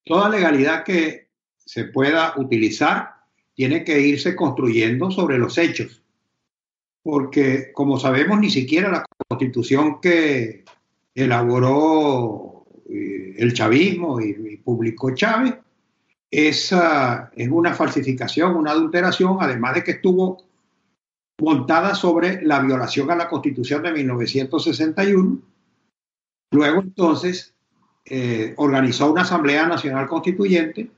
Toda 0.03 0.29
legalidad 0.29 0.83
que 0.83 1.29
se 1.57 1.85
pueda 1.85 2.33
utilizar 2.37 3.15
tiene 3.55 3.83
que 3.83 3.99
irse 3.99 4.35
construyendo 4.35 5.09
sobre 5.09 5.39
los 5.39 5.57
hechos. 5.57 6.03
Porque, 7.01 7.71
como 7.73 7.97
sabemos, 7.97 8.39
ni 8.39 8.51
siquiera 8.51 8.91
la 8.91 9.05
constitución 9.27 9.99
que 9.99 10.65
elaboró 11.15 12.67
eh, 12.91 13.35
el 13.37 13.53
chavismo 13.53 14.21
y 14.21 14.57
publicó 14.57 15.15
Chávez 15.15 15.55
es, 16.37 16.73
es 17.35 17.49
una 17.49 17.73
falsificación, 17.73 18.55
una 18.55 18.71
adulteración, 18.71 19.37
además 19.39 19.75
de 19.75 19.83
que 19.83 19.91
estuvo 19.91 20.43
montada 21.39 21.95
sobre 21.95 22.41
la 22.43 22.59
violación 22.59 23.11
a 23.11 23.15
la 23.15 23.27
Constitución 23.27 23.83
de 23.83 23.91
1961 23.91 25.41
Luego 26.55 26.81
entonces 26.81 27.53
eh, 28.05 28.53
organizó 28.57 29.11
una 29.11 29.23
Asamblea 29.23 29.67
Nacional 29.67 30.07
Constituyente 30.07 30.89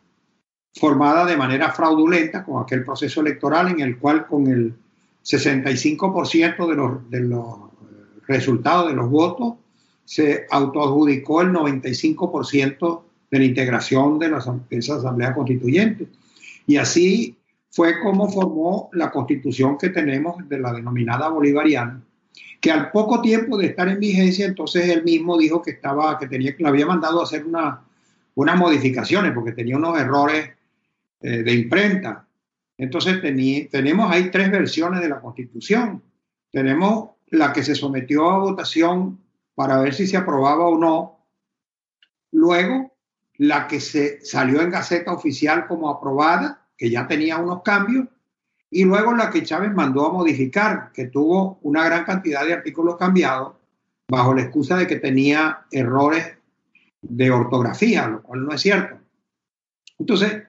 formada 0.76 1.26
de 1.26 1.36
manera 1.36 1.72
fraudulenta 1.72 2.46
con 2.46 2.62
aquel 2.62 2.84
proceso 2.84 3.22
electoral 3.22 3.70
en 3.70 3.80
el 3.80 3.98
cual 3.98 4.28
con 4.28 4.48
el 4.48 4.76
65% 5.24 6.68
de 6.68 6.76
los, 6.76 7.10
de 7.10 7.22
los 7.22 7.58
resultados 8.28 8.90
de 8.90 8.94
los 8.94 9.10
votos 9.10 9.56
se 10.06 10.46
autoadjudicó 10.52 11.42
el 11.42 11.50
95% 11.54 13.02
de 13.30 13.40
la 13.40 13.46
integración 13.46 14.20
de, 14.20 14.32
esa 14.70 14.96
Asamblea 14.96 15.34
Constituyente. 15.34 16.08
Y 16.66 16.78
así 16.78 17.38
fue 17.70 18.00
como 18.00 18.30
formó 18.30 18.90
la 18.94 19.12
constitución 19.12 19.78
que 19.78 19.90
tenemos 19.90 20.48
de 20.48 20.60
la 20.60 20.74
denominada 20.74 21.30
bolivariana, 21.30 22.02
que 22.60 22.72
al 22.72 22.92
poco 22.92 23.22
tiempo 23.22 23.58
de 23.58 23.68
estar 23.68 23.88
en 23.88 24.00
vigencia, 24.00 24.46
entonces 24.46 24.90
él 24.90 25.04
mismo 25.04 25.38
dijo 25.38 25.62
que 25.62 25.72
estaba, 25.72 26.18
que 26.18 26.28
tenía, 26.28 26.56
que 26.56 26.64
le 26.64 26.70
había 26.70 26.86
mandado 26.86 27.20
a 27.20 27.24
hacer 27.24 27.46
una, 27.46 27.84
unas 28.36 28.58
modificaciones 28.58 29.32
porque 29.34 29.52
tenía 29.52 29.78
unos 29.78 30.00
errores 30.00 30.50
eh, 31.22 31.44
de 31.44 31.54
imprenta. 31.54 32.28
Entonces 32.78 33.20
tenemos 33.72 34.12
ahí 34.12 34.30
tres 34.30 34.52
versiones 34.52 35.02
de 35.02 35.10
la 35.10 35.20
constitución. 35.20 36.04
Tenemos 36.52 37.10
la 37.28 37.52
que 37.52 37.64
se 37.64 37.76
sometió 37.76 38.30
a 38.30 38.38
votación 38.38 39.20
para 39.56 39.80
ver 39.80 39.94
si 39.94 40.06
se 40.06 40.18
aprobaba 40.18 40.68
o 40.68 40.78
no. 40.78 41.26
Luego, 42.32 42.97
la 43.38 43.68
que 43.68 43.80
se 43.80 44.24
salió 44.26 44.62
en 44.62 44.72
Gaceta 44.72 45.14
Oficial 45.14 45.68
como 45.68 45.90
aprobada, 45.90 46.66
que 46.78 46.90
ya 46.90 47.08
tenía 47.08 47.38
unos 47.38 47.62
cambios, 47.62 48.08
y 48.70 48.84
luego 48.84 49.16
la 49.16 49.30
que 49.30 49.44
Chávez 49.44 49.74
mandó 49.74 50.08
a 50.08 50.14
modificar, 50.14 50.92
que 50.92 51.06
tuvo 51.06 51.60
una 51.62 51.86
gran 51.86 52.04
cantidad 52.04 52.46
de 52.46 52.54
artículos 52.54 52.98
cambiados, 52.98 53.54
bajo 54.10 54.34
la 54.34 54.42
excusa 54.42 54.78
de 54.78 54.88
que 54.88 54.98
tenía 54.98 55.66
errores 55.72 56.38
de 57.02 57.32
ortografía, 57.32 58.08
lo 58.08 58.22
cual 58.22 58.46
no 58.46 58.54
es 58.54 58.62
cierto. 58.62 58.98
Entonces, 60.00 60.44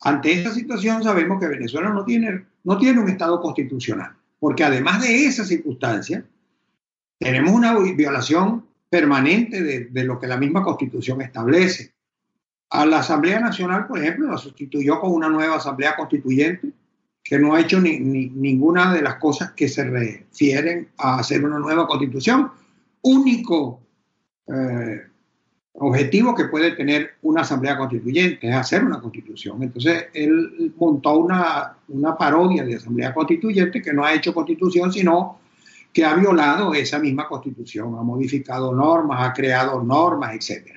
ante 0.00 0.32
esta 0.32 0.52
situación 0.52 1.02
sabemos 1.02 1.38
que 1.40 1.48
Venezuela 1.48 1.90
no 1.90 2.04
tiene, 2.04 2.46
no 2.64 2.78
tiene 2.78 3.00
un 3.00 3.08
Estado 3.08 3.40
constitucional, 3.40 4.12
porque 4.38 4.64
además 4.64 5.02
de 5.02 5.26
esa 5.26 5.44
circunstancia, 5.44 6.24
tenemos 7.18 7.52
una 7.52 7.78
violación 7.78 8.66
permanente 8.90 9.62
de, 9.62 9.86
de 9.86 10.04
lo 10.04 10.18
que 10.18 10.26
la 10.26 10.36
misma 10.36 10.62
constitución 10.62 11.22
establece. 11.22 11.94
A 12.72 12.86
la 12.86 13.00
Asamblea 13.00 13.38
Nacional, 13.38 13.86
por 13.86 13.98
ejemplo, 13.98 14.30
la 14.30 14.38
sustituyó 14.38 14.98
con 14.98 15.12
una 15.12 15.28
nueva 15.28 15.56
Asamblea 15.56 15.94
Constituyente 15.94 16.72
que 17.22 17.38
no 17.38 17.54
ha 17.54 17.60
hecho 17.60 17.78
ni, 17.78 17.98
ninguna 17.98 18.94
de 18.94 19.02
las 19.02 19.16
cosas 19.16 19.52
que 19.52 19.68
se 19.68 19.84
refieren 19.84 20.88
a 20.96 21.18
hacer 21.18 21.44
una 21.44 21.58
nueva 21.58 21.86
constitución. 21.86 22.50
Único 23.02 23.82
eh, 24.46 25.02
objetivo 25.74 26.34
que 26.34 26.46
puede 26.46 26.72
tener 26.72 27.10
una 27.20 27.42
asamblea 27.42 27.76
constituyente 27.76 28.48
es 28.48 28.54
hacer 28.54 28.82
una 28.82 29.00
constitución. 29.00 29.62
Entonces, 29.62 30.06
él 30.14 30.72
montó 30.78 31.18
una, 31.18 31.76
una 31.88 32.16
parodia 32.16 32.64
de 32.64 32.76
asamblea 32.76 33.12
constituyente 33.12 33.82
que 33.82 33.92
no 33.92 34.02
ha 34.02 34.14
hecho 34.14 34.32
constitución, 34.32 34.90
sino 34.90 35.40
que 35.92 36.06
ha 36.06 36.14
violado 36.14 36.72
esa 36.72 36.98
misma 36.98 37.28
constitución, 37.28 37.98
ha 37.98 38.02
modificado 38.02 38.74
normas, 38.74 39.28
ha 39.28 39.34
creado 39.34 39.82
normas, 39.82 40.34
etc. 40.34 40.70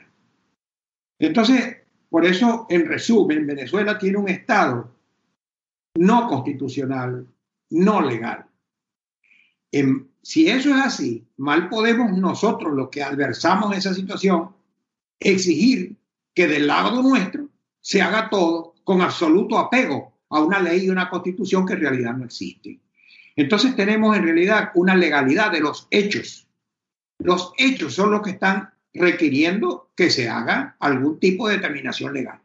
Entonces, 1.17 1.84
por 2.09 2.25
eso, 2.25 2.65
en 2.69 2.85
resumen, 2.85 3.47
Venezuela 3.47 3.97
tiene 3.97 4.17
un 4.17 4.29
Estado 4.29 4.95
no 5.95 6.27
constitucional, 6.27 7.27
no 7.69 8.01
legal. 8.01 8.45
si 10.21 10.47
eso 10.47 10.69
es 10.69 10.81
así, 10.81 11.25
mal 11.37 11.69
podemos 11.69 12.17
nosotros, 12.17 12.73
los 12.73 12.89
que 12.89 13.03
adversamos 13.03 13.75
esa 13.75 13.93
situación, 13.93 14.49
exigir 15.19 15.95
que 16.33 16.47
del 16.47 16.67
lado 16.67 17.01
nuestro 17.01 17.49
se 17.81 18.01
haga 18.01 18.29
todo 18.29 18.75
con 18.83 19.01
absoluto 19.01 19.57
apego 19.57 20.13
a 20.29 20.39
una 20.39 20.59
ley 20.59 20.85
y 20.85 20.89
una 20.89 21.09
constitución 21.09 21.65
que 21.65 21.73
en 21.73 21.81
realidad 21.81 22.13
no 22.15 22.25
existe. 22.25 22.79
Entonces 23.35 23.75
tenemos 23.75 24.15
en 24.15 24.23
realidad 24.23 24.71
una 24.75 24.95
legalidad 24.95 25.51
de 25.51 25.59
los 25.59 25.87
hechos. 25.91 26.47
Los 27.19 27.53
hechos 27.57 27.93
son 27.93 28.11
los 28.11 28.21
que 28.21 28.31
están 28.31 28.69
requiriendo 28.95 29.89
que 29.95 30.09
se 30.09 30.29
haga 30.29 30.75
algún 30.79 31.19
tipo 31.19 31.47
de 31.47 31.57
determinación 31.57 32.13
legal. 32.13 32.41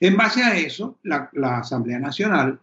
En 0.00 0.16
base 0.16 0.42
a 0.42 0.56
eso, 0.56 0.98
la, 1.02 1.30
Asamblea 1.58 1.98
Nacional 1.98 2.60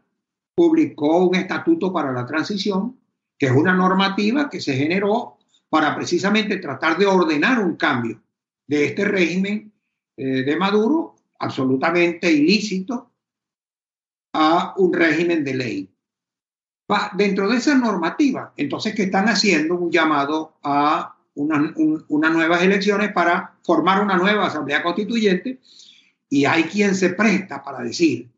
publicó 0.55 1.25
un 1.25 1.35
estatuto 1.35 1.91
para 1.91 2.11
la 2.11 2.25
transición, 2.25 2.99
que 3.37 3.47
es 3.47 3.51
una 3.51 3.73
normativa 3.73 4.49
que 4.49 4.61
se 4.61 4.75
generó 4.75 5.37
para 5.69 5.95
precisamente 5.95 6.57
tratar 6.57 6.97
de 6.97 7.07
ordenar 7.07 7.59
un 7.59 7.75
cambio 7.75 8.21
de 8.67 8.85
este 8.85 9.05
régimen 9.05 9.73
eh, 10.15 10.43
de 10.43 10.55
Maduro, 10.55 11.15
absolutamente 11.39 12.31
ilícito, 12.31 13.11
a 14.33 14.73
un 14.77 14.93
régimen 14.93 15.43
de 15.43 15.53
ley. 15.53 15.89
dentro 17.15 17.49
de 17.49 17.57
esa 17.57 17.75
normativa, 17.75 18.53
entonces, 18.55 18.93
que 18.93 19.03
están 19.03 19.27
haciendo 19.27 19.75
un 19.75 19.91
llamado 19.91 20.57
a 20.61 21.12
unas 21.35 22.33
nuevas 22.33 22.61
elecciones 22.61 23.11
para 23.11 23.55
formar 23.63 24.03
una 24.03 24.17
nueva 24.17 24.47
asamblea 24.47 24.83
constituyente 24.83 25.59
y 26.29 26.45
hay 26.45 26.63
quien 26.63 26.95
se 26.95 27.09
presta 27.09 27.63
para 27.63 27.83
decir 27.83 28.29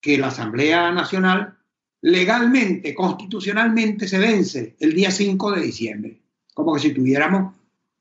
que 0.00 0.18
la 0.18 0.28
Asamblea 0.28 0.90
Nacional 0.92 1.56
legalmente, 2.00 2.94
constitucionalmente 2.94 4.08
se 4.08 4.18
vence 4.18 4.76
el 4.80 4.94
día 4.94 5.10
5 5.10 5.52
de 5.52 5.62
diciembre, 5.62 6.20
como 6.52 6.74
que 6.74 6.80
si 6.80 6.92
tuviéramos 6.92 7.54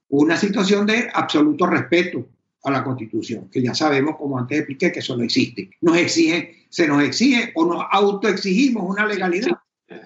una 0.10 0.36
situación 0.36 0.86
de 0.86 1.10
absoluto 1.13 1.67
respeto 1.67 2.27
a 2.63 2.71
la 2.71 2.83
Constitución, 2.83 3.50
que 3.50 3.62
ya 3.62 3.74
sabemos, 3.74 4.17
como 4.17 4.38
antes 4.38 4.60
expliqué, 4.60 4.91
que 4.91 5.00
eso 5.00 5.15
no 5.15 5.24
existe. 5.24 5.69
Nos 5.81 5.98
exige, 5.98 6.65
se 6.69 6.88
nos 6.88 7.01
exige 7.03 7.51
o 7.55 7.65
nos 7.65 7.83
autoexigimos 7.91 8.83
una 8.88 9.05
legalidad 9.05 9.57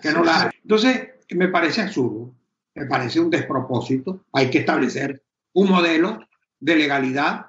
que 0.01 0.11
no 0.11 0.23
la 0.23 0.51
Entonces, 0.63 1.09
me 1.31 1.47
parece 1.47 1.81
absurdo 1.81 2.33
me 2.75 2.85
parece 2.85 3.19
un 3.19 3.29
despropósito. 3.29 4.25
Hay 4.33 4.49
que 4.49 4.59
establecer 4.59 5.23
un 5.53 5.69
modelo 5.69 6.19
de 6.59 6.75
legalidad 6.75 7.47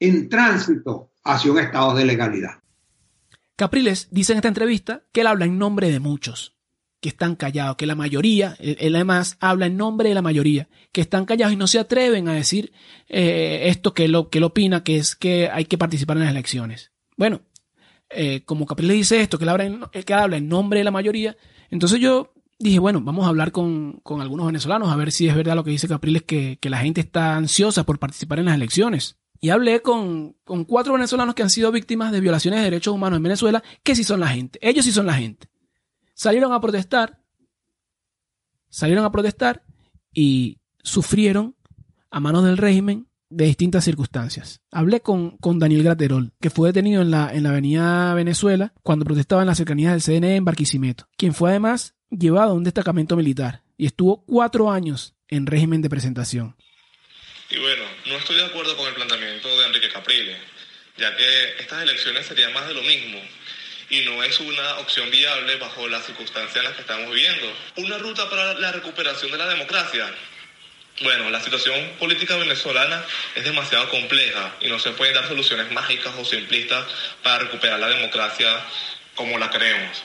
en 0.00 0.28
tránsito 0.28 1.12
hacia 1.22 1.52
un 1.52 1.58
estado 1.58 1.94
de 1.94 2.04
legalidad. 2.04 2.58
Capriles 3.56 4.08
dice 4.10 4.32
en 4.32 4.38
esta 4.38 4.48
entrevista 4.48 5.04
que 5.12 5.20
él 5.20 5.28
habla 5.28 5.44
en 5.44 5.58
nombre 5.58 5.90
de 5.90 6.00
muchos, 6.00 6.56
que 7.00 7.08
están 7.08 7.36
callados, 7.36 7.76
que 7.76 7.86
la 7.86 7.94
mayoría, 7.94 8.56
él, 8.58 8.94
además 8.96 9.36
habla 9.38 9.66
en 9.66 9.76
nombre 9.76 10.08
de 10.08 10.16
la 10.16 10.22
mayoría, 10.22 10.68
que 10.90 11.00
están 11.00 11.24
callados 11.24 11.52
y 11.52 11.56
no 11.56 11.68
se 11.68 11.78
atreven 11.78 12.28
a 12.28 12.34
decir 12.34 12.72
eh, 13.08 13.64
esto 13.66 13.94
que 13.94 14.08
lo, 14.08 14.28
que 14.28 14.40
lo 14.40 14.48
opina, 14.48 14.82
que 14.82 14.96
es 14.96 15.14
que 15.14 15.48
hay 15.48 15.66
que 15.66 15.78
participar 15.78 16.16
en 16.16 16.24
las 16.24 16.32
elecciones. 16.32 16.90
Bueno, 17.16 17.42
eh, 18.10 18.42
como 18.44 18.66
Capriles 18.66 18.96
dice 18.96 19.20
esto, 19.20 19.38
que 19.38 19.44
él, 19.44 19.50
habla 19.50 19.90
que 20.04 20.14
habla 20.14 20.36
en 20.36 20.48
nombre 20.48 20.80
de 20.80 20.84
la 20.84 20.90
mayoría, 20.90 21.36
entonces 21.70 22.00
yo 22.00 22.33
dije, 22.68 22.78
bueno, 22.78 23.00
vamos 23.02 23.26
a 23.26 23.28
hablar 23.28 23.52
con, 23.52 24.00
algunos 24.04 24.46
venezolanos 24.46 24.90
a 24.90 24.96
ver 24.96 25.12
si 25.12 25.28
es 25.28 25.36
verdad 25.36 25.54
lo 25.54 25.64
que 25.64 25.70
dice 25.70 25.86
Capriles, 25.86 26.22
que, 26.22 26.58
que 26.60 26.70
la 26.70 26.78
gente 26.78 27.02
está 27.02 27.36
ansiosa 27.36 27.84
por 27.84 27.98
participar 27.98 28.38
en 28.38 28.46
las 28.46 28.54
elecciones. 28.54 29.18
Y 29.40 29.50
hablé 29.50 29.82
con, 29.82 30.36
con, 30.44 30.64
cuatro 30.64 30.94
venezolanos 30.94 31.34
que 31.34 31.42
han 31.42 31.50
sido 31.50 31.70
víctimas 31.70 32.10
de 32.10 32.20
violaciones 32.20 32.60
de 32.60 32.64
derechos 32.64 32.94
humanos 32.94 33.18
en 33.18 33.22
Venezuela, 33.22 33.62
que 33.82 33.94
sí 33.94 34.02
son 34.02 34.20
la 34.20 34.28
gente. 34.28 34.58
Ellos 34.62 34.86
sí 34.86 34.92
son 34.92 35.04
la 35.04 35.14
gente. 35.14 35.48
Salieron 36.14 36.52
a 36.52 36.60
protestar, 36.60 37.20
salieron 38.70 39.04
a 39.04 39.12
protestar 39.12 39.62
y 40.14 40.58
sufrieron 40.82 41.56
a 42.10 42.20
manos 42.20 42.44
del 42.44 42.56
régimen 42.56 43.08
de 43.28 43.44
distintas 43.44 43.84
circunstancias. 43.84 44.62
Hablé 44.70 45.00
con, 45.00 45.36
con 45.36 45.58
Daniel 45.58 45.82
Graterol, 45.82 46.32
que 46.40 46.50
fue 46.50 46.68
detenido 46.68 47.02
en 47.02 47.10
la, 47.10 47.34
en 47.34 47.42
la 47.42 47.50
avenida 47.50 48.14
Venezuela 48.14 48.72
cuando 48.82 49.04
protestaba 49.04 49.42
en 49.42 49.48
las 49.48 49.58
cercanías 49.58 49.92
del 49.92 50.20
CNE 50.20 50.36
en 50.36 50.44
Barquisimeto, 50.44 51.08
quien 51.18 51.34
fue 51.34 51.50
además 51.50 51.94
llevado 52.18 52.52
a 52.52 52.54
un 52.54 52.64
destacamento 52.64 53.16
militar 53.16 53.62
y 53.76 53.86
estuvo 53.86 54.24
cuatro 54.24 54.70
años 54.70 55.14
en 55.28 55.46
régimen 55.46 55.82
de 55.82 55.90
presentación. 55.90 56.56
Y 57.50 57.58
bueno, 57.58 57.84
no 58.06 58.16
estoy 58.16 58.36
de 58.36 58.44
acuerdo 58.44 58.76
con 58.76 58.88
el 58.88 58.94
planteamiento 58.94 59.48
de 59.60 59.66
Enrique 59.66 59.88
Capriles, 59.88 60.38
ya 60.96 61.16
que 61.16 61.56
estas 61.58 61.82
elecciones 61.82 62.26
serían 62.26 62.52
más 62.52 62.66
de 62.66 62.74
lo 62.74 62.82
mismo 62.82 63.20
y 63.90 64.00
no 64.00 64.22
es 64.22 64.40
una 64.40 64.78
opción 64.78 65.10
viable 65.10 65.56
bajo 65.56 65.88
las 65.88 66.06
circunstancias 66.06 66.56
en 66.56 66.64
las 66.64 66.74
que 66.74 66.80
estamos 66.80 67.14
viviendo. 67.14 67.52
Una 67.76 67.98
ruta 67.98 68.28
para 68.30 68.54
la 68.54 68.72
recuperación 68.72 69.30
de 69.30 69.38
la 69.38 69.48
democracia. 69.48 70.12
Bueno, 71.02 71.28
la 71.30 71.40
situación 71.40 71.90
política 71.98 72.36
venezolana 72.36 73.04
es 73.34 73.44
demasiado 73.44 73.88
compleja 73.90 74.54
y 74.60 74.68
no 74.68 74.78
se 74.78 74.92
pueden 74.92 75.14
dar 75.14 75.26
soluciones 75.26 75.70
mágicas 75.72 76.14
o 76.18 76.24
simplistas 76.24 76.86
para 77.22 77.40
recuperar 77.40 77.80
la 77.80 77.88
democracia 77.88 78.48
como 79.14 79.38
la 79.38 79.50
creemos. 79.50 80.02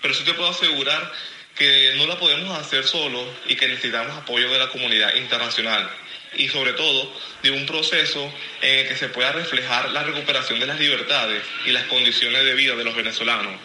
Pero 0.00 0.14
sí 0.14 0.24
te 0.24 0.34
puedo 0.34 0.50
asegurar 0.50 1.12
que 1.60 1.92
no 1.98 2.06
la 2.06 2.18
podemos 2.18 2.58
hacer 2.58 2.84
solo 2.84 3.22
y 3.46 3.54
que 3.54 3.68
necesitamos 3.68 4.16
apoyo 4.16 4.50
de 4.50 4.58
la 4.58 4.70
comunidad 4.70 5.14
internacional 5.16 5.90
y 6.34 6.48
sobre 6.48 6.72
todo 6.72 7.14
de 7.42 7.50
un 7.50 7.66
proceso 7.66 8.32
en 8.62 8.78
el 8.78 8.88
que 8.88 8.96
se 8.96 9.10
pueda 9.10 9.30
reflejar 9.32 9.90
la 9.90 10.02
recuperación 10.02 10.58
de 10.58 10.64
las 10.64 10.80
libertades 10.80 11.42
y 11.66 11.72
las 11.72 11.82
condiciones 11.82 12.46
de 12.46 12.54
vida 12.54 12.76
de 12.76 12.84
los 12.84 12.96
venezolanos, 12.96 13.60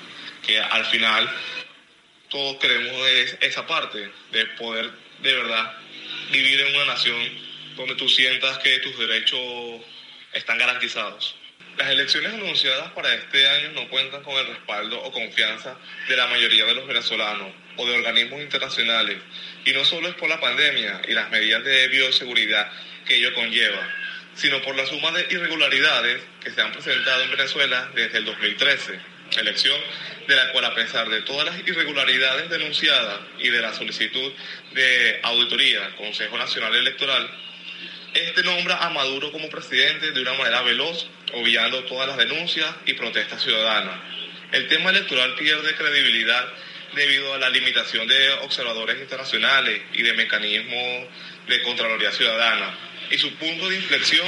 que 0.45 0.59
al 0.59 0.85
final 0.87 1.33
todos 2.27 2.57
queremos 2.57 2.91
esa 3.39 3.65
parte 3.65 4.11
de 4.33 4.45
poder 4.57 4.91
de 5.19 5.33
verdad 5.33 5.77
vivir 6.31 6.59
en 6.59 6.75
una 6.75 6.87
nación 6.87 7.17
donde 7.77 7.95
tú 7.95 8.09
sientas 8.09 8.57
que 8.57 8.79
tus 8.79 8.99
derechos 8.99 9.39
están 10.33 10.57
garantizados. 10.57 11.33
Las 11.77 11.89
elecciones 11.89 12.33
anunciadas 12.33 12.91
para 12.93 13.13
este 13.13 13.47
año 13.49 13.71
no 13.73 13.89
cuentan 13.89 14.23
con 14.23 14.35
el 14.37 14.47
respaldo 14.47 14.97
o 15.01 15.11
confianza 15.11 15.75
de 16.07 16.15
la 16.15 16.27
mayoría 16.27 16.63
de 16.63 16.73
los 16.73 16.87
venezolanos 16.87 17.51
o 17.75 17.85
de 17.85 17.97
organismos 17.97 18.41
internacionales. 18.41 19.17
Y 19.65 19.73
no 19.73 19.83
solo 19.83 20.07
es 20.07 20.15
por 20.15 20.29
la 20.29 20.39
pandemia 20.39 21.01
y 21.05 21.11
las 21.13 21.29
medidas 21.31 21.65
de 21.65 21.89
bioseguridad 21.89 22.71
que 23.05 23.17
ello 23.17 23.33
conlleva, 23.33 23.89
sino 24.35 24.61
por 24.61 24.75
la 24.77 24.85
suma 24.85 25.11
de 25.11 25.27
irregularidades 25.29 26.21
que 26.41 26.51
se 26.51 26.61
han 26.61 26.71
presentado 26.71 27.23
en 27.23 27.31
Venezuela 27.31 27.91
desde 27.93 28.19
el 28.19 28.25
2013, 28.25 28.99
elección 29.39 29.79
de 30.29 30.35
la 30.35 30.51
cual 30.53 30.65
a 30.65 30.75
pesar 30.75 31.09
de 31.09 31.23
todas 31.23 31.45
las 31.45 31.67
irregularidades 31.67 32.49
denunciadas 32.49 33.19
y 33.39 33.49
de 33.49 33.61
la 33.61 33.73
solicitud 33.73 34.31
de 34.73 35.19
auditoría 35.23 35.93
Consejo 35.97 36.37
Nacional 36.37 36.73
Electoral, 36.73 37.29
este 38.15 38.43
nombra 38.43 38.77
a 38.77 38.89
Maduro 38.89 39.29
como 39.31 39.49
presidente 39.49 40.11
de 40.11 40.21
una 40.21 40.33
manera 40.33 40.61
veloz, 40.61 41.05
obviando 41.33 41.83
todas 41.83 42.07
las 42.07 42.17
denuncias 42.17 42.73
y 42.85 42.93
protestas 42.93 43.43
ciudadanas. 43.43 43.99
El 44.53 44.69
tema 44.69 44.91
electoral 44.91 45.35
pierde 45.35 45.75
credibilidad 45.75 46.47
debido 46.95 47.33
a 47.33 47.37
la 47.39 47.49
limitación 47.49 48.07
de 48.07 48.31
observadores 48.41 49.01
internacionales 49.01 49.81
y 49.93 50.01
de 50.01 50.13
mecanismos 50.13 51.09
de 51.49 51.61
Contraloría 51.63 52.11
Ciudadana. 52.13 52.73
Y 53.11 53.17
su 53.17 53.33
punto 53.35 53.67
de 53.67 53.75
inflexión 53.75 54.27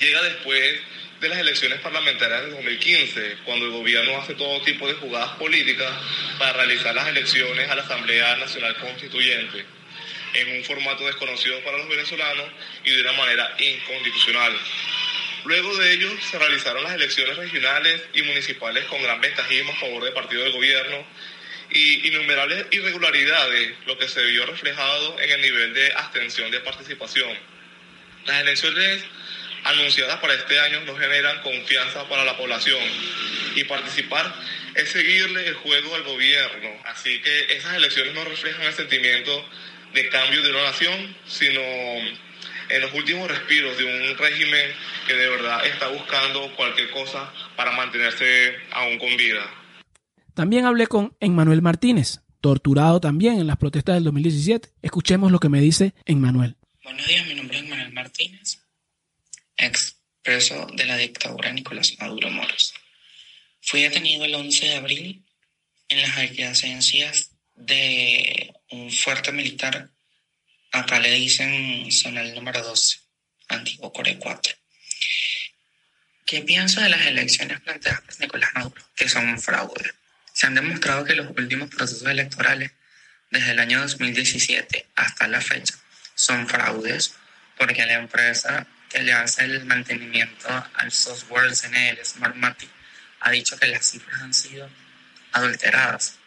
llega 0.00 0.22
después 0.22 0.80
de 1.20 1.28
las 1.28 1.38
elecciones 1.38 1.78
parlamentarias 1.80 2.44
de 2.44 2.50
2015, 2.52 3.36
cuando 3.44 3.66
el 3.66 3.72
gobierno 3.72 4.16
hace 4.18 4.34
todo 4.34 4.62
tipo 4.62 4.88
de 4.88 4.94
jugadas 4.94 5.36
políticas 5.36 5.92
para 6.38 6.54
realizar 6.54 6.94
las 6.94 7.06
elecciones 7.06 7.68
a 7.70 7.74
la 7.74 7.82
Asamblea 7.82 8.34
Nacional 8.36 8.74
Constituyente 8.76 9.81
en 10.34 10.56
un 10.56 10.64
formato 10.64 11.06
desconocido 11.06 11.60
para 11.60 11.78
los 11.78 11.88
venezolanos 11.88 12.46
y 12.84 12.90
de 12.90 13.00
una 13.02 13.12
manera 13.12 13.54
inconstitucional. 13.58 14.58
Luego 15.44 15.76
de 15.76 15.92
ello 15.92 16.08
se 16.30 16.38
realizaron 16.38 16.84
las 16.84 16.94
elecciones 16.94 17.36
regionales 17.36 18.00
y 18.14 18.22
municipales 18.22 18.84
con 18.84 19.02
gran 19.02 19.20
ventajismo 19.20 19.72
a 19.72 19.76
favor 19.76 20.04
del 20.04 20.12
partido 20.12 20.44
del 20.44 20.52
gobierno 20.52 21.04
y 21.70 22.08
innumerables 22.08 22.66
irregularidades, 22.70 23.74
lo 23.86 23.98
que 23.98 24.08
se 24.08 24.24
vio 24.26 24.46
reflejado 24.46 25.18
en 25.18 25.30
el 25.30 25.40
nivel 25.40 25.74
de 25.74 25.92
abstención 25.94 26.50
de 26.50 26.60
participación. 26.60 27.36
Las 28.26 28.42
elecciones 28.42 29.04
anunciadas 29.64 30.18
para 30.20 30.34
este 30.34 30.60
año 30.60 30.80
no 30.82 30.96
generan 30.96 31.40
confianza 31.42 32.08
para 32.08 32.24
la 32.24 32.36
población 32.36 32.82
y 33.54 33.64
participar 33.64 34.32
es 34.74 34.90
seguirle 34.90 35.46
el 35.46 35.54
juego 35.54 35.94
al 35.94 36.02
gobierno. 36.02 36.70
Así 36.84 37.20
que 37.20 37.54
esas 37.54 37.74
elecciones 37.74 38.14
no 38.14 38.24
reflejan 38.24 38.62
el 38.62 38.74
sentimiento 38.74 39.48
de 39.94 40.08
cambio 40.08 40.42
de 40.42 40.50
una 40.50 40.64
nación, 40.64 41.16
sino 41.26 41.60
en 41.60 42.80
los 42.80 42.92
últimos 42.94 43.28
respiros 43.28 43.76
de 43.76 43.84
un 43.84 44.16
régimen 44.16 44.70
que 45.06 45.14
de 45.14 45.28
verdad 45.28 45.66
está 45.66 45.88
buscando 45.88 46.54
cualquier 46.56 46.90
cosa 46.90 47.32
para 47.56 47.72
mantenerse 47.72 48.54
aún 48.70 48.98
con 48.98 49.14
vida. 49.16 49.42
También 50.34 50.64
hablé 50.64 50.86
con 50.86 51.14
Emmanuel 51.20 51.60
Martínez, 51.60 52.20
torturado 52.40 53.00
también 53.00 53.38
en 53.38 53.46
las 53.46 53.58
protestas 53.58 53.96
del 53.96 54.04
2017. 54.04 54.70
Escuchemos 54.80 55.30
lo 55.30 55.38
que 55.38 55.50
me 55.50 55.60
dice 55.60 55.94
Emmanuel. 56.06 56.56
Buenos 56.82 57.06
días, 57.06 57.26
mi 57.26 57.34
nombre 57.34 57.58
es 57.58 57.64
Emmanuel 57.64 57.92
Martínez, 57.92 58.62
expreso 59.56 60.66
de 60.74 60.86
la 60.86 60.96
dictadura 60.96 61.52
Nicolás 61.52 61.94
Maduro 62.00 62.30
Moros. 62.30 62.74
Fui 63.60 63.82
detenido 63.82 64.24
el 64.24 64.34
11 64.34 64.66
de 64.66 64.74
abril 64.74 65.24
en 65.88 66.00
las 66.00 66.16
adyacencias 66.16 67.31
de 67.54 68.54
un 68.70 68.90
fuerte 68.90 69.32
militar, 69.32 69.90
acá 70.72 70.98
le 70.98 71.10
dicen 71.12 71.90
zona 71.92 72.22
número 72.24 72.62
12, 72.62 73.00
antiguo 73.48 73.92
Core 73.92 74.18
4. 74.18 74.54
¿Qué 76.24 76.42
pienso 76.42 76.80
de 76.80 76.88
las 76.88 77.06
elecciones 77.06 77.60
planteadas 77.60 78.00
por 78.00 78.20
Nicolás 78.20 78.50
Maduro? 78.54 78.82
Que 78.96 79.08
son 79.08 79.28
un 79.28 79.38
fraude. 79.38 79.92
Se 80.32 80.46
han 80.46 80.54
demostrado 80.54 81.04
que 81.04 81.14
los 81.14 81.28
últimos 81.36 81.68
procesos 81.68 82.08
electorales, 82.08 82.72
desde 83.30 83.52
el 83.52 83.58
año 83.58 83.80
2017 83.82 84.86
hasta 84.96 85.28
la 85.28 85.40
fecha, 85.40 85.74
son 86.14 86.48
fraudes 86.48 87.14
porque 87.58 87.84
la 87.84 87.94
empresa 87.94 88.66
que 88.88 89.02
le 89.02 89.12
hace 89.12 89.44
el 89.44 89.64
mantenimiento 89.64 90.48
al 90.74 90.90
software 90.90 91.54
CNL 91.54 92.04
Smartmatic 92.04 92.68
ha 93.20 93.30
dicho 93.30 93.58
que 93.58 93.66
las 93.68 93.90
cifras 93.90 94.20
han 94.22 94.34
sido 94.34 94.68
adulteradas. 95.32 96.18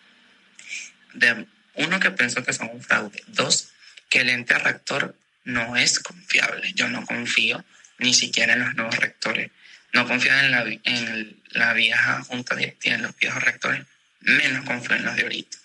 De, 1.15 1.45
uno, 1.75 1.99
que 1.99 2.11
pienso 2.11 2.43
que 2.43 2.53
son 2.53 2.69
un 2.71 2.81
fraude. 2.81 3.21
Dos, 3.27 3.69
que 4.09 4.21
el 4.21 4.29
ente 4.29 4.57
rector 4.57 5.15
no 5.43 5.75
es 5.75 5.99
confiable. 5.99 6.71
Yo 6.75 6.87
no 6.89 7.05
confío 7.05 7.63
ni 7.97 8.13
siquiera 8.13 8.53
en 8.53 8.59
los 8.59 8.75
nuevos 8.75 8.97
rectores. 8.97 9.51
No 9.93 10.07
confío 10.07 10.37
en 10.37 10.51
la, 10.51 10.63
en 10.83 11.41
la 11.51 11.73
vieja 11.73 12.23
junta 12.23 12.55
directiva, 12.55 12.95
en 12.95 13.03
los 13.03 13.15
viejos 13.17 13.43
rectores 13.43 13.85
menos 14.25 14.65
confío 14.65 14.95
en 14.95 15.05
los 15.05 15.15
de 15.15 15.23
ahorita. 15.23 15.57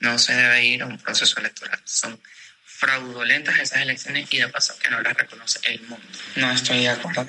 No 0.00 0.18
se 0.18 0.34
debe 0.34 0.64
ir 0.64 0.82
a 0.82 0.86
un 0.86 0.98
proceso 0.98 1.38
electoral. 1.40 1.80
Son 1.84 2.20
fraudulentas 2.64 3.58
esas 3.58 3.82
elecciones 3.82 4.26
y 4.30 4.38
de 4.38 4.48
paso 4.48 4.76
que 4.78 4.90
no 4.90 5.00
las 5.00 5.14
reconoce 5.14 5.58
el 5.64 5.80
mundo. 5.82 6.06
No 6.36 6.50
estoy 6.50 6.80
de 6.80 6.88
acuerdo 6.88 7.26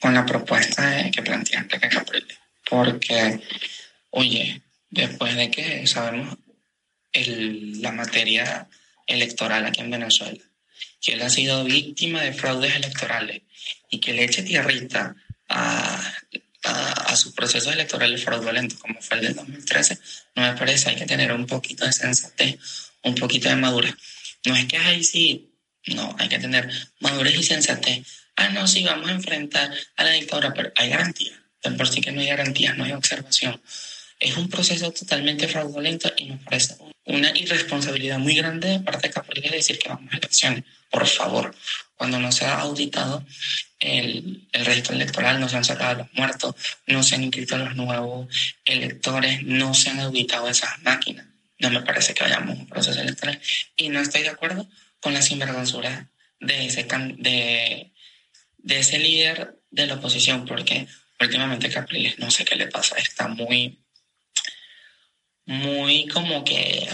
con 0.00 0.14
la 0.14 0.26
propuesta 0.26 1.10
que 1.10 1.22
plantea 1.22 1.60
Enrique 1.60 1.88
Capriles, 1.88 2.38
porque, 2.68 3.40
oye, 4.10 4.62
después 4.90 5.36
de 5.36 5.50
que 5.50 5.86
sabemos 5.86 6.38
el, 7.12 7.80
la 7.82 7.92
materia 7.92 8.68
electoral 9.06 9.66
aquí 9.66 9.80
en 9.80 9.90
Venezuela, 9.90 10.42
que 11.00 11.12
él 11.12 11.22
ha 11.22 11.30
sido 11.30 11.64
víctima 11.64 12.22
de 12.22 12.32
fraudes 12.32 12.74
electorales 12.76 13.42
y 13.90 14.00
que 14.00 14.12
le 14.12 14.24
eche 14.24 14.42
tierrita 14.42 15.14
a 15.48 16.14
a, 16.64 17.16
sus 17.16 17.32
procesos 17.32 17.72
electorales 17.72 18.22
fraudulentos, 18.22 18.78
como 18.78 19.00
fue 19.00 19.18
el 19.18 19.24
del 19.24 19.34
2013, 19.34 19.98
no 20.36 20.42
me 20.42 20.52
parece, 20.54 20.90
hay 20.90 20.96
que 20.96 21.06
tener 21.06 21.32
un 21.32 21.46
poquito 21.46 21.84
de 21.84 21.92
sensatez, 21.92 22.58
un 23.02 23.14
poquito 23.14 23.48
de 23.48 23.56
madurez. 23.56 23.94
No 24.44 24.56
es 24.56 24.66
que 24.66 24.78
ahí 24.78 25.04
sí, 25.04 25.50
no, 25.86 26.14
hay 26.18 26.28
que 26.28 26.38
tener 26.38 26.70
madurez 27.00 27.36
y 27.36 27.42
sensatez. 27.42 28.06
Ah, 28.36 28.48
no, 28.48 28.66
sí, 28.66 28.82
vamos 28.84 29.08
a 29.08 29.12
enfrentar 29.12 29.72
a 29.96 30.04
la 30.04 30.10
dictadura, 30.10 30.54
pero 30.54 30.72
hay 30.76 30.88
garantías. 30.90 31.38
Por 31.76 31.88
sí 31.88 32.00
que 32.00 32.12
no 32.12 32.20
hay 32.20 32.28
garantías, 32.28 32.76
no 32.76 32.84
hay 32.84 32.92
observación. 32.92 33.60
Es 34.22 34.36
un 34.36 34.48
proceso 34.48 34.92
totalmente 34.92 35.48
fraudulento 35.48 36.12
y 36.16 36.26
nos 36.26 36.40
parece 36.42 36.76
una 37.06 37.36
irresponsabilidad 37.36 38.20
muy 38.20 38.36
grande 38.36 38.68
de 38.68 38.78
parte 38.78 39.08
de 39.08 39.14
Capriles 39.14 39.50
decir 39.50 39.80
que 39.80 39.88
vamos 39.88 40.14
a 40.14 40.16
elecciones. 40.16 40.62
Por 40.88 41.08
favor, 41.08 41.52
cuando 41.96 42.20
no 42.20 42.30
se 42.30 42.44
ha 42.44 42.60
auditado 42.60 43.26
el, 43.80 44.46
el 44.52 44.64
registro 44.64 44.94
electoral, 44.94 45.40
no 45.40 45.48
se 45.48 45.56
han 45.56 45.64
sacado 45.64 45.98
los 45.98 46.14
muertos, 46.14 46.54
no 46.86 47.02
se 47.02 47.16
han 47.16 47.24
inscrito 47.24 47.58
los 47.58 47.74
nuevos 47.74 48.28
electores, 48.64 49.42
no 49.42 49.74
se 49.74 49.90
han 49.90 49.98
auditado 49.98 50.48
esas 50.48 50.80
máquinas. 50.82 51.26
No 51.58 51.70
me 51.70 51.82
parece 51.82 52.14
que 52.14 52.22
vayamos 52.22 52.56
a 52.56 52.60
un 52.60 52.68
proceso 52.68 53.00
electoral. 53.00 53.40
Y 53.76 53.88
no 53.88 53.98
estoy 53.98 54.22
de 54.22 54.28
acuerdo 54.28 54.68
con 55.00 55.14
la 55.14 55.22
sinvergüenzura 55.22 56.10
de 56.38 56.66
ese, 56.66 56.84
de, 56.84 57.92
de 58.58 58.78
ese 58.78 58.98
líder 59.00 59.58
de 59.72 59.88
la 59.88 59.94
oposición, 59.94 60.44
porque 60.44 60.86
últimamente 61.18 61.70
Capriles, 61.70 62.20
no 62.20 62.30
sé 62.30 62.44
qué 62.44 62.54
le 62.54 62.68
pasa, 62.68 62.96
está 62.98 63.26
muy, 63.26 63.81
muy 65.46 66.06
como 66.08 66.44
que 66.44 66.88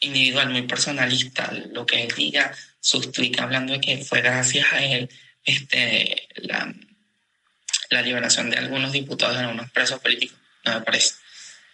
individual, 0.00 0.50
muy 0.50 0.62
personalista. 0.62 1.52
Lo 1.72 1.86
que 1.86 2.04
él 2.04 2.12
diga, 2.16 2.54
sus 2.80 3.12
tweets 3.12 3.40
hablando 3.40 3.72
de 3.72 3.80
que 3.80 3.98
fue 3.98 4.20
gracias 4.22 4.72
a 4.72 4.82
él 4.82 5.08
este, 5.44 6.28
la, 6.36 6.72
la 7.90 8.02
liberación 8.02 8.50
de 8.50 8.58
algunos 8.58 8.92
diputados, 8.92 9.36
de 9.36 9.42
algunos 9.42 9.70
presos 9.70 10.00
políticos, 10.00 10.38
no 10.64 10.74
me 10.74 10.80
parece. 10.82 11.14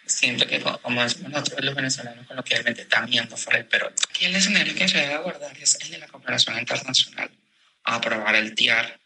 Siento 0.05 0.47
que, 0.47 0.61
como 0.61 1.03
decimos 1.03 1.31
nosotros 1.31 1.65
los 1.65 1.75
venezolanos, 1.75 2.25
coloquialmente 2.27 2.83
están 2.83 3.09
viendo 3.09 3.35
fuera 3.35 3.59
el 3.59 3.65
pero. 3.65 3.91
Aquí 4.09 4.25
el 4.25 4.35
escenario 4.35 4.73
que 4.73 4.87
se 4.87 4.99
debe 4.99 5.15
abordar 5.15 5.55
es 5.57 5.77
el 5.81 5.91
de 5.91 5.97
la 5.97 6.07
cooperación 6.07 6.57
internacional, 6.57 7.29
aprobar 7.83 8.35
el 8.35 8.55
TIAR 8.55 8.99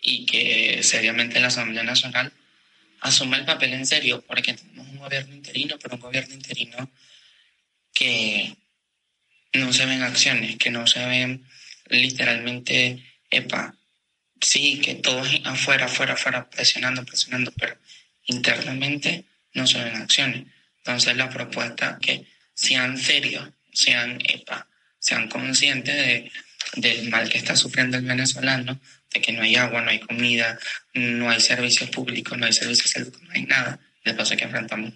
y 0.00 0.26
que 0.26 0.82
seriamente 0.82 1.38
la 1.38 1.48
Asamblea 1.48 1.84
Nacional 1.84 2.32
asuma 3.00 3.36
el 3.36 3.44
papel 3.44 3.72
en 3.72 3.86
serio, 3.86 4.24
porque 4.26 4.54
tenemos 4.54 4.87
gobierno 5.08 5.34
interino, 5.34 5.78
pero 5.80 5.94
un 5.94 6.00
gobierno 6.00 6.34
interino 6.34 6.90
que 7.94 8.54
no 9.54 9.72
se 9.72 9.86
ven 9.86 10.02
acciones, 10.02 10.56
que 10.56 10.70
no 10.70 10.86
se 10.86 11.04
ven 11.06 11.44
literalmente, 11.88 13.02
epa, 13.30 13.74
sí, 14.40 14.80
que 14.80 14.94
todos 14.96 15.28
afuera, 15.44 15.86
afuera, 15.86 16.12
afuera, 16.12 16.50
presionando, 16.50 17.04
presionando, 17.04 17.52
pero 17.52 17.76
internamente 18.26 19.24
no 19.54 19.66
se 19.66 19.82
ven 19.82 19.96
acciones. 19.96 20.46
Entonces 20.78 21.16
la 21.16 21.30
propuesta 21.30 21.98
que 22.00 22.26
sean 22.54 22.98
serios, 22.98 23.48
sean 23.72 24.18
EPA, 24.22 24.68
sean 24.98 25.28
conscientes 25.28 25.94
de, 25.96 26.30
del 26.76 27.08
mal 27.08 27.28
que 27.28 27.38
está 27.38 27.56
sufriendo 27.56 27.96
el 27.96 28.04
venezolano, 28.04 28.78
de 29.12 29.20
que 29.20 29.32
no 29.32 29.42
hay 29.42 29.56
agua, 29.56 29.80
no 29.80 29.90
hay 29.90 30.00
comida, 30.00 30.58
no 30.92 31.30
hay 31.30 31.40
servicios 31.40 31.88
públicos, 31.90 32.36
no 32.36 32.46
hay 32.46 32.52
servicios 32.52 32.92
de 32.92 33.00
salud, 33.00 33.22
no 33.22 33.32
hay 33.32 33.42
nada. 33.44 33.80
De 34.04 34.14
paso 34.14 34.36
que 34.36 34.44
enfrentamos 34.44 34.92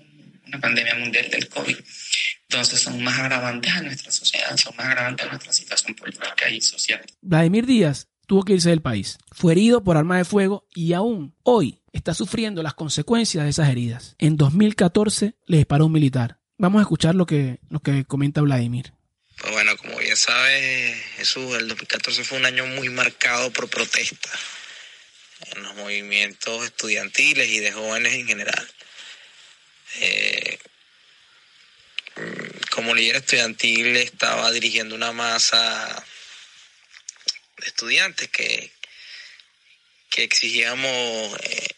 una 0.47 0.61
pandemia 0.61 0.95
mundial 0.97 1.29
del 1.31 1.49
COVID, 1.49 1.77
Entonces 2.49 2.81
son 2.81 3.03
más 3.03 3.19
agravantes 3.19 3.73
a 3.73 3.83
nuestra 3.83 4.11
sociedad, 4.11 4.57
son 4.57 4.75
más 4.77 4.87
agravantes 4.87 5.27
a 5.27 5.31
nuestra 5.31 5.53
situación 5.53 5.95
política 5.95 6.51
y 6.51 6.61
social. 6.61 7.01
Vladimir 7.21 7.67
Díaz 7.67 8.09
tuvo 8.27 8.45
que 8.45 8.55
irse 8.55 8.71
del 8.71 8.83
país. 8.83 9.19
Fue 9.31 9.53
herido 9.53 9.83
por 9.85 9.97
arma 9.97 10.19
de 10.19 10.25
fuego 10.25 10.67
y 10.75 10.93
aún 10.93 11.35
hoy 11.43 11.81
está 11.93 12.15
sufriendo 12.15 12.63
las 12.63 12.75
consecuencias 12.75 13.45
de 13.45 13.51
esas 13.51 13.69
heridas. 13.69 14.17
En 14.19 14.37
2014 14.37 15.37
le 15.47 15.57
disparó 15.57 15.87
un 15.87 15.93
militar. 15.93 16.39
Vamos 16.59 16.81
a 16.81 16.83
escuchar 16.83 17.15
lo 17.15 17.27
que, 17.27 17.59
lo 17.71 17.81
que 17.81 18.05
comenta 18.05 18.41
Vladimir. 18.41 18.93
Pues 19.39 19.53
bueno, 19.53 19.77
como 19.77 19.99
bien 19.99 20.17
sabes, 20.17 20.97
Jesús, 21.17 21.57
el 21.57 21.69
2014 21.69 22.25
fue 22.25 22.39
un 22.39 22.47
año 22.47 22.67
muy 22.67 22.89
marcado 22.91 23.53
por 23.53 23.69
protestas 23.69 24.39
en 25.55 25.63
los 25.63 25.75
movimientos 25.77 26.65
estudiantiles 26.65 27.49
y 27.49 27.59
de 27.59 27.73
jóvenes 27.73 28.13
en 28.15 28.27
general. 28.27 28.69
Eh, 29.97 30.59
como 32.71 32.95
líder 32.95 33.17
estudiantil 33.17 33.97
estaba 33.97 34.51
dirigiendo 34.51 34.95
una 34.95 35.13
masa 35.13 36.05
de 37.59 37.67
estudiantes 37.67 38.29
que, 38.29 38.73
que 40.11 40.25
exigíamos 40.25 41.39
eh, 41.43 41.69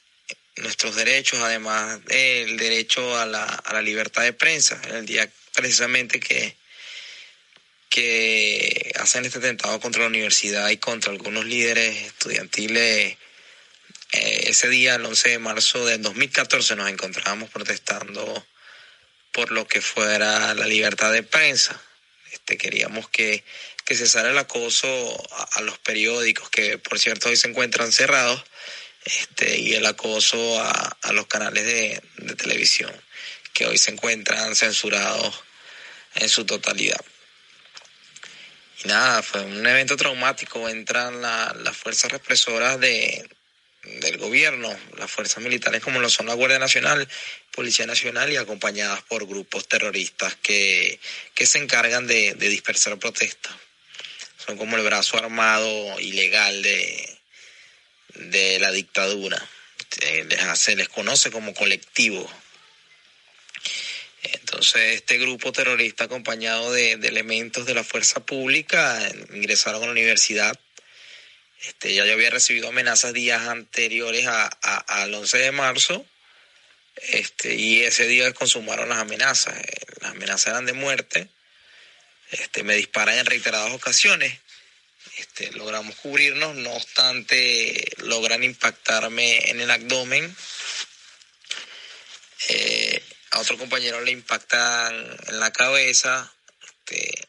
nuestros 0.57 0.96
derechos, 0.96 1.40
además 1.40 2.05
del 2.05 2.57
derecho 2.57 3.18
a 3.18 3.27
la, 3.27 3.44
a 3.44 3.72
la 3.74 3.83
libertad 3.83 4.22
de 4.22 4.33
prensa, 4.33 4.81
en 4.88 4.96
el 4.96 5.07
día 5.07 5.31
precisamente 5.53 6.20
que, 6.20 6.57
que 7.88 8.92
hacen 8.98 9.24
este 9.24 9.38
atentado 9.38 9.79
contra 9.81 10.03
la 10.03 10.09
universidad 10.09 10.68
y 10.70 10.79
contra 10.79 11.12
algunos 11.12 11.44
líderes 11.44 11.96
estudiantiles. 12.03 13.16
Eh, 14.12 14.45
ese 14.49 14.69
día, 14.69 14.95
el 14.95 15.05
11 15.05 15.31
de 15.31 15.38
marzo 15.38 15.85
del 15.85 16.03
2014, 16.03 16.77
nos 16.77 16.88
encontrábamos 16.88 17.51
protestando 17.51 18.47
por 19.33 19.51
lo 19.51 19.67
que 19.67 19.81
fuera 19.81 20.55
la 20.55 20.67
libertad 20.67 21.12
de 21.12 21.23
prensa. 21.23 21.81
Este, 22.33 22.57
queríamos 22.57 23.09
que, 23.09 23.45
que 23.85 23.95
cesara 23.95 24.31
el 24.31 24.38
acoso 24.38 24.88
a, 25.53 25.61
los 25.62 25.79
periódicos, 25.79 26.51
que 26.51 26.79
por 26.79 26.99
cierto 26.99 27.29
hoy 27.29 27.37
se 27.37 27.49
encuentran 27.49 27.93
cerrados, 27.93 28.45
este, 29.05 29.59
y 29.59 29.75
el 29.75 29.87
acoso 29.87 30.61
a, 30.61 30.97
a 31.03 31.12
los 31.12 31.27
canales 31.27 31.64
de, 31.64 32.03
de 32.19 32.35
televisión, 32.37 32.93
que 33.53 33.67
hoy 33.67 33.79
se 33.79 33.90
encuentran 33.90 34.55
censurados 34.55 35.43
en 36.14 36.29
su 36.29 36.45
totalidad. 36.45 37.05
Y 38.85 38.88
nada, 38.88 39.23
fue 39.23 39.43
un 39.43 39.67
evento 39.67 39.97
traumático. 39.97 40.69
Entran 40.69 41.21
las 41.21 41.77
fuerzas 41.77 42.11
represoras 42.12 42.79
de, 42.81 43.29
del 43.85 44.18
gobierno, 44.18 44.75
las 44.97 45.11
fuerzas 45.11 45.42
militares 45.42 45.83
como 45.83 46.01
lo 46.01 46.09
son 46.09 46.27
la 46.27 46.35
Guardia 46.35 46.59
Nacional, 46.59 47.07
Policía 47.51 47.87
Nacional 47.87 48.33
y 48.33 48.37
acompañadas 48.37 49.03
por 49.03 49.27
grupos 49.27 49.68
terroristas 49.68 50.37
que, 50.37 50.99
que 51.35 51.47
se 51.47 51.59
encargan 51.59 52.07
de, 52.07 52.35
dispersar 52.35 52.99
protestas. 52.99 53.55
Son 54.44 54.57
como 54.57 54.77
el 54.77 54.85
brazo 54.85 55.18
armado 55.18 56.01
ilegal 56.01 56.62
de, 56.62 57.18
de 58.14 58.59
la 58.59 58.70
dictadura. 58.70 59.42
Se 60.55 60.77
les 60.77 60.88
conoce 60.88 61.31
como 61.31 61.55
colectivo. 61.55 62.29
Entonces, 64.23 64.97
este 64.97 65.18
grupo 65.18 65.53
terrorista 65.53 66.05
acompañado 66.05 66.73
de, 66.73 66.97
de 66.97 67.09
elementos 67.09 67.66
de 67.66 67.75
la 67.75 67.85
fuerza 67.85 68.25
pública 68.25 69.01
ingresaron 69.33 69.83
a 69.83 69.87
la 69.87 69.92
universidad 69.92 70.59
este, 71.66 71.94
ya 71.94 72.05
yo 72.05 72.12
había 72.12 72.31
recibido 72.31 72.68
amenazas 72.68 73.12
días 73.12 73.48
anteriores 73.48 74.27
a, 74.27 74.46
al 74.46 75.14
11 75.14 75.38
de 75.38 75.53
marzo 75.53 76.07
este, 76.96 77.55
y 77.55 77.83
ese 77.83 78.07
día 78.07 78.33
consumaron 78.33 78.88
las 78.88 78.98
amenazas. 78.98 79.57
Eh, 79.59 79.87
las 80.00 80.11
amenazas 80.12 80.48
eran 80.48 80.66
de 80.66 80.74
muerte. 80.74 81.29
Este, 82.31 82.62
me 82.62 82.74
disparan 82.74 83.18
en 83.18 83.27
reiteradas 83.27 83.72
ocasiones. 83.72 84.38
Este, 85.16 85.53
logramos 85.53 85.94
cubrirnos, 85.96 86.57
no 86.57 86.72
obstante 86.72 87.92
logran 87.98 88.42
impactarme 88.42 89.50
en 89.50 89.61
el 89.61 89.70
abdomen. 89.70 90.37
Eh, 92.48 93.03
a 93.31 93.38
otro 93.40 93.57
compañero 93.57 94.00
le 94.00 94.11
impactan 94.11 94.94
en 95.29 95.40
la 95.40 95.53
cabeza. 95.53 96.33
Este, 96.62 97.29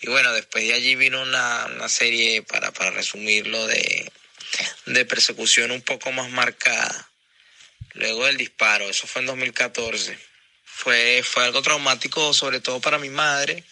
y 0.00 0.08
bueno, 0.08 0.32
después 0.32 0.64
de 0.64 0.74
allí 0.74 0.94
vino 0.94 1.22
una, 1.22 1.66
una 1.66 1.88
serie, 1.88 2.42
para, 2.42 2.72
para 2.72 2.90
resumirlo, 2.90 3.66
de, 3.66 4.10
de 4.86 5.04
persecución 5.04 5.70
un 5.70 5.82
poco 5.82 6.12
más 6.12 6.30
marcada. 6.30 7.10
Luego 7.94 8.26
del 8.26 8.36
disparo, 8.36 8.88
eso 8.88 9.06
fue 9.06 9.22
en 9.22 9.26
2014. 9.26 10.16
Fue, 10.64 11.22
fue 11.24 11.44
algo 11.44 11.62
traumático, 11.62 12.32
sobre 12.32 12.60
todo 12.60 12.80
para 12.80 12.98
mi 12.98 13.10
madre, 13.10 13.64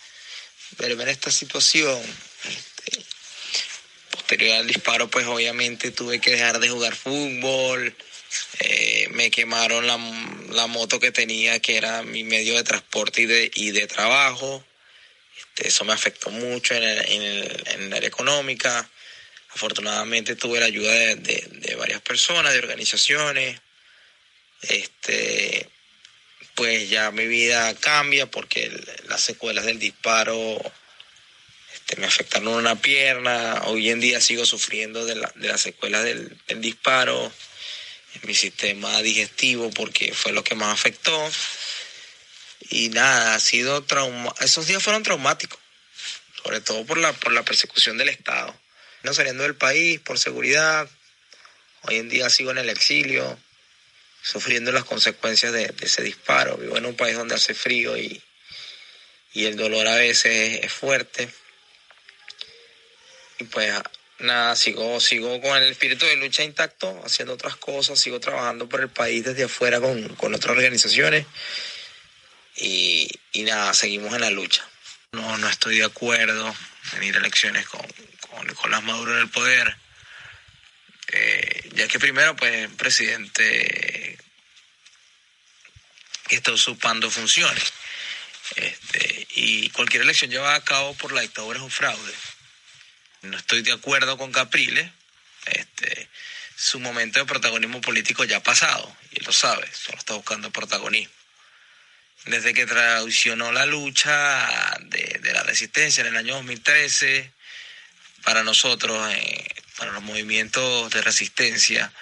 verme 0.78 1.04
en 1.04 1.10
esta 1.10 1.30
situación. 1.30 2.02
Este, 2.44 3.04
posterior 4.10 4.56
al 4.56 4.66
disparo, 4.66 5.08
pues 5.08 5.26
obviamente 5.26 5.92
tuve 5.92 6.20
que 6.20 6.32
dejar 6.32 6.58
de 6.58 6.68
jugar 6.68 6.96
fútbol. 6.96 7.94
Eh, 8.58 9.08
me 9.12 9.30
quemaron 9.30 9.86
la, 9.86 9.96
la, 10.50 10.66
moto 10.66 10.98
que 10.98 11.12
tenía, 11.12 11.60
que 11.60 11.76
era 11.76 12.02
mi 12.02 12.24
medio 12.24 12.56
de 12.56 12.64
transporte 12.64 13.22
y 13.22 13.26
de, 13.26 13.50
y 13.54 13.70
de 13.70 13.86
trabajo. 13.86 14.64
Eso 15.56 15.84
me 15.84 15.92
afectó 15.92 16.30
mucho 16.30 16.74
en 16.74 16.82
el, 16.82 16.98
en 16.98 17.22
el, 17.22 17.64
en 17.66 17.94
área 17.94 18.08
económica. 18.08 18.88
Afortunadamente 19.50 20.36
tuve 20.36 20.60
la 20.60 20.66
ayuda 20.66 20.92
de, 20.92 21.16
de, 21.16 21.74
varias 21.76 22.02
personas, 22.02 22.52
de 22.52 22.58
organizaciones. 22.58 23.58
Este, 24.62 25.68
pues 26.54 26.90
ya 26.90 27.10
mi 27.10 27.26
vida 27.26 27.74
cambia 27.76 28.30
porque 28.30 28.70
las 29.08 29.22
secuelas 29.22 29.64
del 29.64 29.78
disparo 29.78 30.60
este, 31.74 31.96
me 31.96 32.06
afectaron 32.06 32.48
una 32.48 32.76
pierna. 32.76 33.62
Hoy 33.64 33.90
en 33.90 34.00
día 34.00 34.20
sigo 34.20 34.44
sufriendo 34.44 35.06
de, 35.06 35.16
la, 35.16 35.32
de 35.36 35.48
las 35.48 35.62
secuelas 35.62 36.04
del, 36.04 36.36
del 36.48 36.60
disparo 36.60 37.32
en 38.14 38.20
mi 38.26 38.34
sistema 38.34 39.00
digestivo 39.00 39.70
porque 39.70 40.12
fue 40.12 40.32
lo 40.32 40.44
que 40.44 40.54
más 40.54 40.72
afectó. 40.72 41.30
Y 42.70 42.88
nada, 42.88 43.34
ha 43.34 43.40
sido 43.40 43.82
trauma. 43.84 44.34
Esos 44.40 44.66
días 44.66 44.82
fueron 44.82 45.02
traumáticos, 45.02 45.58
sobre 46.42 46.60
todo 46.60 46.84
por 46.84 46.98
la, 46.98 47.12
por 47.12 47.32
la 47.32 47.44
persecución 47.44 47.98
del 47.98 48.08
Estado. 48.08 48.58
No 49.02 49.14
saliendo 49.14 49.44
del 49.44 49.54
país 49.54 50.00
por 50.00 50.18
seguridad. 50.18 50.88
Hoy 51.82 51.96
en 51.96 52.08
día 52.08 52.28
sigo 52.28 52.50
en 52.50 52.58
el 52.58 52.68
exilio, 52.68 53.38
sufriendo 54.22 54.72
las 54.72 54.84
consecuencias 54.84 55.52
de, 55.52 55.72
ese 55.80 56.02
disparo. 56.02 56.56
Vivo 56.56 56.76
en 56.76 56.86
un 56.86 56.96
país 56.96 57.16
donde 57.16 57.36
hace 57.36 57.54
frío 57.54 57.96
y, 57.96 58.20
y 59.32 59.44
el 59.44 59.56
dolor 59.56 59.86
a 59.86 59.96
veces 59.96 60.60
es 60.64 60.72
fuerte. 60.72 61.28
Y 63.38 63.44
pues 63.44 63.72
nada, 64.18 64.56
sigo, 64.56 64.98
sigo 64.98 65.40
con 65.40 65.56
el 65.56 65.70
espíritu 65.70 66.06
de 66.06 66.16
lucha 66.16 66.42
intacto, 66.42 67.00
haciendo 67.04 67.34
otras 67.34 67.54
cosas, 67.56 68.00
sigo 68.00 68.18
trabajando 68.18 68.68
por 68.68 68.80
el 68.80 68.88
país 68.88 69.24
desde 69.24 69.44
afuera 69.44 69.80
con, 69.80 70.16
con 70.16 70.34
otras 70.34 70.56
organizaciones 70.56 71.26
y, 72.56 73.10
nada, 73.42 73.74
seguimos 73.74 74.14
en 74.14 74.22
la 74.22 74.30
lucha. 74.30 74.66
No, 75.12 75.36
no 75.38 75.48
estoy 75.48 75.78
de 75.78 75.84
acuerdo 75.84 76.54
en 76.92 77.02
ir 77.02 77.14
a 77.14 77.18
elecciones 77.18 77.66
con, 77.66 77.86
con 78.28 78.46
Nicolás 78.46 78.82
Maduro 78.82 79.14
en 79.14 79.22
el 79.22 79.28
poder, 79.28 79.76
eh, 81.08 81.70
ya 81.74 81.86
que 81.88 81.98
primero, 81.98 82.34
pues, 82.36 82.68
presidente 82.76 84.18
está 86.30 86.52
usurpando 86.52 87.10
funciones. 87.10 87.72
Este, 88.56 89.26
y 89.30 89.70
cualquier 89.70 90.02
elección 90.02 90.30
llevada 90.30 90.54
a 90.54 90.64
cabo 90.64 90.94
por 90.94 91.12
la 91.12 91.20
dictadura 91.20 91.58
es 91.58 91.64
un 91.64 91.70
fraude. 91.70 92.14
No 93.22 93.36
estoy 93.36 93.62
de 93.62 93.72
acuerdo 93.72 94.16
con 94.16 94.32
Capriles. 94.32 94.90
Este, 95.46 96.08
su 96.56 96.80
momento 96.80 97.18
de 97.18 97.26
protagonismo 97.26 97.80
político 97.80 98.24
ya 98.24 98.38
ha 98.38 98.42
pasado, 98.42 98.96
y 99.12 99.20
lo 99.20 99.30
sabe, 99.30 99.70
solo 99.72 99.98
está 99.98 100.14
buscando 100.14 100.50
protagonismo 100.50 101.15
desde 102.26 102.54
que 102.54 102.66
traicionó 102.66 103.52
la 103.52 103.66
lucha 103.66 104.48
de, 104.80 105.20
la 105.32 105.42
resistencia 105.44 106.02
en 106.02 106.08
el 106.08 106.16
año 106.16 106.34
2013, 106.34 107.32
para 108.24 108.42
nosotros, 108.42 109.12
eh, 109.12 109.48
para 109.76 109.92
los 109.92 110.02
movimientos 110.02 110.90
de 110.90 111.02
resistencia, 111.02 111.92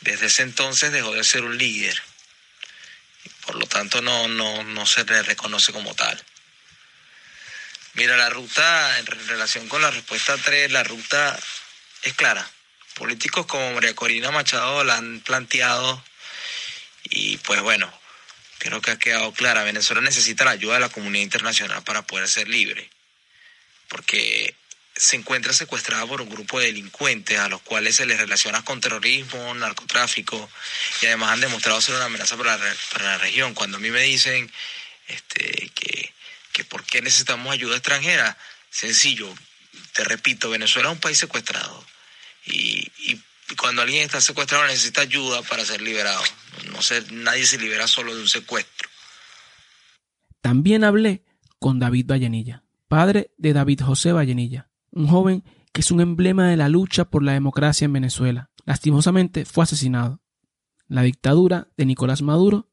desde 0.00 0.26
ese 0.26 0.42
entonces 0.42 0.92
dejó 0.92 1.12
de 1.12 1.24
ser 1.24 1.44
un 1.44 1.58
líder. 1.58 2.00
Por 3.46 3.56
lo 3.56 3.66
tanto, 3.66 4.00
no, 4.00 4.28
no, 4.28 4.62
no 4.62 4.86
se 4.86 5.04
le 5.04 5.22
reconoce 5.22 5.72
como 5.72 5.94
tal. 5.94 6.22
Mira, 7.94 8.16
la 8.16 8.30
ruta, 8.30 8.98
en 8.98 9.06
relación 9.06 9.68
con 9.68 9.82
la 9.82 9.90
respuesta 9.90 10.36
3, 10.36 10.70
la 10.72 10.84
ruta 10.84 11.38
es 12.02 12.14
clara. 12.14 12.48
Políticos 12.94 13.46
como 13.46 13.72
María 13.72 13.94
Corina 13.94 14.30
Machado 14.30 14.84
la 14.84 14.96
han 14.96 15.20
planteado 15.20 16.04
y 17.04 17.38
pues 17.38 17.60
bueno, 17.60 17.92
creo 18.64 18.80
que 18.80 18.92
ha 18.92 18.98
quedado 18.98 19.32
clara. 19.32 19.62
Venezuela 19.62 20.00
necesita 20.00 20.46
la 20.46 20.52
ayuda 20.52 20.74
de 20.74 20.80
la 20.80 20.88
comunidad 20.88 21.22
internacional 21.22 21.84
para 21.84 22.06
poder 22.06 22.26
ser 22.28 22.48
libre, 22.48 22.88
porque 23.88 24.54
se 24.96 25.16
encuentra 25.16 25.52
secuestrada 25.52 26.06
por 26.06 26.22
un 26.22 26.30
grupo 26.30 26.58
de 26.58 26.66
delincuentes 26.66 27.38
a 27.38 27.48
los 27.48 27.60
cuales 27.60 27.96
se 27.96 28.06
les 28.06 28.18
relaciona 28.18 28.64
con 28.64 28.80
terrorismo, 28.80 29.52
narcotráfico 29.54 30.48
y 31.02 31.06
además 31.06 31.32
han 31.32 31.40
demostrado 31.40 31.80
ser 31.82 31.96
una 31.96 32.06
amenaza 32.06 32.38
para 32.38 32.56
la, 32.56 32.76
para 32.92 33.04
la 33.04 33.18
región. 33.18 33.52
Cuando 33.52 33.76
a 33.76 33.80
mí 33.80 33.90
me 33.90 34.02
dicen 34.02 34.50
este, 35.08 35.70
que, 35.74 36.14
que 36.52 36.64
por 36.64 36.84
qué 36.86 37.02
necesitamos 37.02 37.52
ayuda 37.52 37.76
extranjera. 37.76 38.38
Sencillo, 38.70 39.32
te 39.92 40.04
repito, 40.04 40.48
Venezuela 40.48 40.88
es 40.88 40.94
un 40.94 41.00
país 41.00 41.18
secuestrado 41.18 41.86
y, 42.46 42.90
y 42.98 43.20
cuando 43.60 43.82
alguien 43.82 44.02
está 44.02 44.20
secuestrado 44.20 44.66
necesita 44.66 45.02
ayuda 45.02 45.42
para 45.42 45.64
ser 45.64 45.80
liberado. 45.80 46.22
No 46.70 46.82
sé, 46.82 47.04
nadie 47.12 47.44
se 47.44 47.58
libera 47.58 47.86
solo 47.86 48.14
de 48.14 48.22
un 48.22 48.28
secuestro. 48.28 48.88
También 50.40 50.84
hablé 50.84 51.24
con 51.58 51.78
David 51.78 52.06
Vallenilla, 52.06 52.64
padre 52.88 53.30
de 53.38 53.52
David 53.52 53.80
José 53.82 54.12
Vallenilla, 54.12 54.68
un 54.90 55.06
joven 55.08 55.44
que 55.72 55.80
es 55.80 55.90
un 55.90 56.00
emblema 56.00 56.48
de 56.48 56.56
la 56.56 56.68
lucha 56.68 57.06
por 57.06 57.22
la 57.22 57.32
democracia 57.32 57.86
en 57.86 57.92
Venezuela. 57.92 58.50
Lastimosamente 58.64 59.44
fue 59.44 59.64
asesinado. 59.64 60.20
La 60.86 61.02
dictadura 61.02 61.68
de 61.76 61.86
Nicolás 61.86 62.22
Maduro 62.22 62.70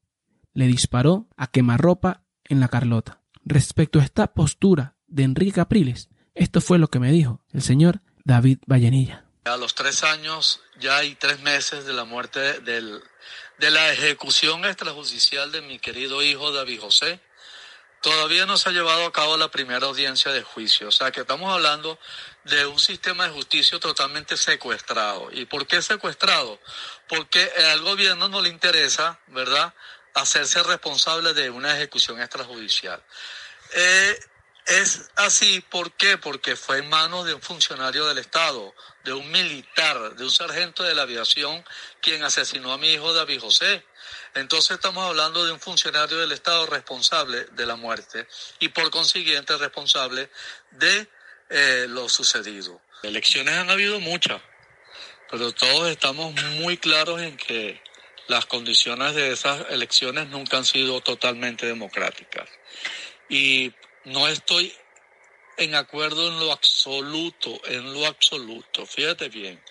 le 0.54 0.66
disparó 0.66 1.28
a 1.36 1.46
quemarropa 1.48 2.24
en 2.44 2.60
la 2.60 2.68
Carlota. 2.68 3.22
Respecto 3.44 3.98
a 3.98 4.04
esta 4.04 4.34
postura 4.34 4.96
de 5.06 5.24
Enrique 5.24 5.52
Capriles, 5.52 6.10
esto 6.34 6.60
fue 6.60 6.78
lo 6.78 6.88
que 6.88 7.00
me 7.00 7.10
dijo 7.10 7.42
el 7.50 7.62
señor 7.62 8.02
David 8.24 8.58
Vallenilla. 8.66 9.31
A 9.44 9.56
los 9.56 9.74
tres 9.74 10.04
años 10.04 10.60
ya 10.76 10.98
hay 10.98 11.16
tres 11.16 11.40
meses 11.40 11.84
de 11.84 11.92
la 11.92 12.04
muerte 12.04 12.60
del, 12.60 13.02
de 13.58 13.70
la 13.72 13.92
ejecución 13.92 14.64
extrajudicial 14.64 15.50
de 15.50 15.62
mi 15.62 15.80
querido 15.80 16.22
hijo 16.22 16.52
David 16.52 16.80
José. 16.80 17.18
Todavía 18.02 18.46
no 18.46 18.56
se 18.56 18.68
ha 18.68 18.72
llevado 18.72 19.04
a 19.04 19.12
cabo 19.12 19.36
la 19.36 19.50
primera 19.50 19.86
audiencia 19.86 20.30
de 20.30 20.44
juicio. 20.44 20.88
O 20.88 20.92
sea 20.92 21.10
que 21.10 21.22
estamos 21.22 21.52
hablando 21.52 21.98
de 22.44 22.66
un 22.66 22.78
sistema 22.78 23.24
de 23.24 23.30
justicia 23.30 23.80
totalmente 23.80 24.36
secuestrado. 24.36 25.28
¿Y 25.32 25.44
por 25.46 25.66
qué 25.66 25.82
secuestrado? 25.82 26.60
Porque 27.08 27.50
al 27.72 27.80
gobierno 27.80 28.28
no 28.28 28.42
le 28.42 28.48
interesa, 28.48 29.18
¿verdad?, 29.26 29.74
hacerse 30.14 30.62
responsable 30.62 31.34
de 31.34 31.50
una 31.50 31.74
ejecución 31.74 32.20
extrajudicial. 32.20 33.02
Eh, 33.74 34.20
es 34.66 35.10
así, 35.16 35.60
¿por 35.60 35.92
qué? 35.92 36.18
Porque 36.18 36.56
fue 36.56 36.78
en 36.78 36.88
manos 36.88 37.26
de 37.26 37.34
un 37.34 37.42
funcionario 37.42 38.06
del 38.06 38.18
Estado, 38.18 38.74
de 39.04 39.12
un 39.12 39.30
militar, 39.30 40.14
de 40.14 40.24
un 40.24 40.30
sargento 40.30 40.84
de 40.84 40.94
la 40.94 41.02
aviación, 41.02 41.64
quien 42.00 42.22
asesinó 42.22 42.72
a 42.72 42.78
mi 42.78 42.92
hijo 42.92 43.12
David 43.12 43.40
José. 43.40 43.84
Entonces 44.34 44.72
estamos 44.72 45.04
hablando 45.08 45.44
de 45.44 45.52
un 45.52 45.60
funcionario 45.60 46.18
del 46.18 46.32
Estado 46.32 46.66
responsable 46.66 47.44
de 47.52 47.66
la 47.66 47.76
muerte 47.76 48.26
y 48.60 48.68
por 48.68 48.90
consiguiente 48.90 49.56
responsable 49.56 50.30
de 50.70 51.08
eh, 51.50 51.86
lo 51.88 52.08
sucedido. 52.08 52.80
Elecciones 53.02 53.54
han 53.54 53.70
habido 53.70 53.98
muchas, 54.00 54.40
pero 55.30 55.52
todos 55.52 55.90
estamos 55.90 56.32
muy 56.60 56.76
claros 56.76 57.20
en 57.20 57.36
que 57.36 57.82
las 58.28 58.46
condiciones 58.46 59.14
de 59.14 59.32
esas 59.32 59.66
elecciones 59.70 60.28
nunca 60.28 60.56
han 60.56 60.64
sido 60.64 61.00
totalmente 61.00 61.66
democráticas. 61.66 62.48
Y 63.28 63.72
no 64.04 64.28
estoy 64.28 64.74
en 65.56 65.74
acuerdo 65.74 66.28
en 66.28 66.40
lo 66.40 66.52
absoluto, 66.52 67.60
en 67.66 67.92
lo 67.92 68.06
absoluto. 68.06 68.86
Fíjate 68.86 69.28
bien, 69.28 69.62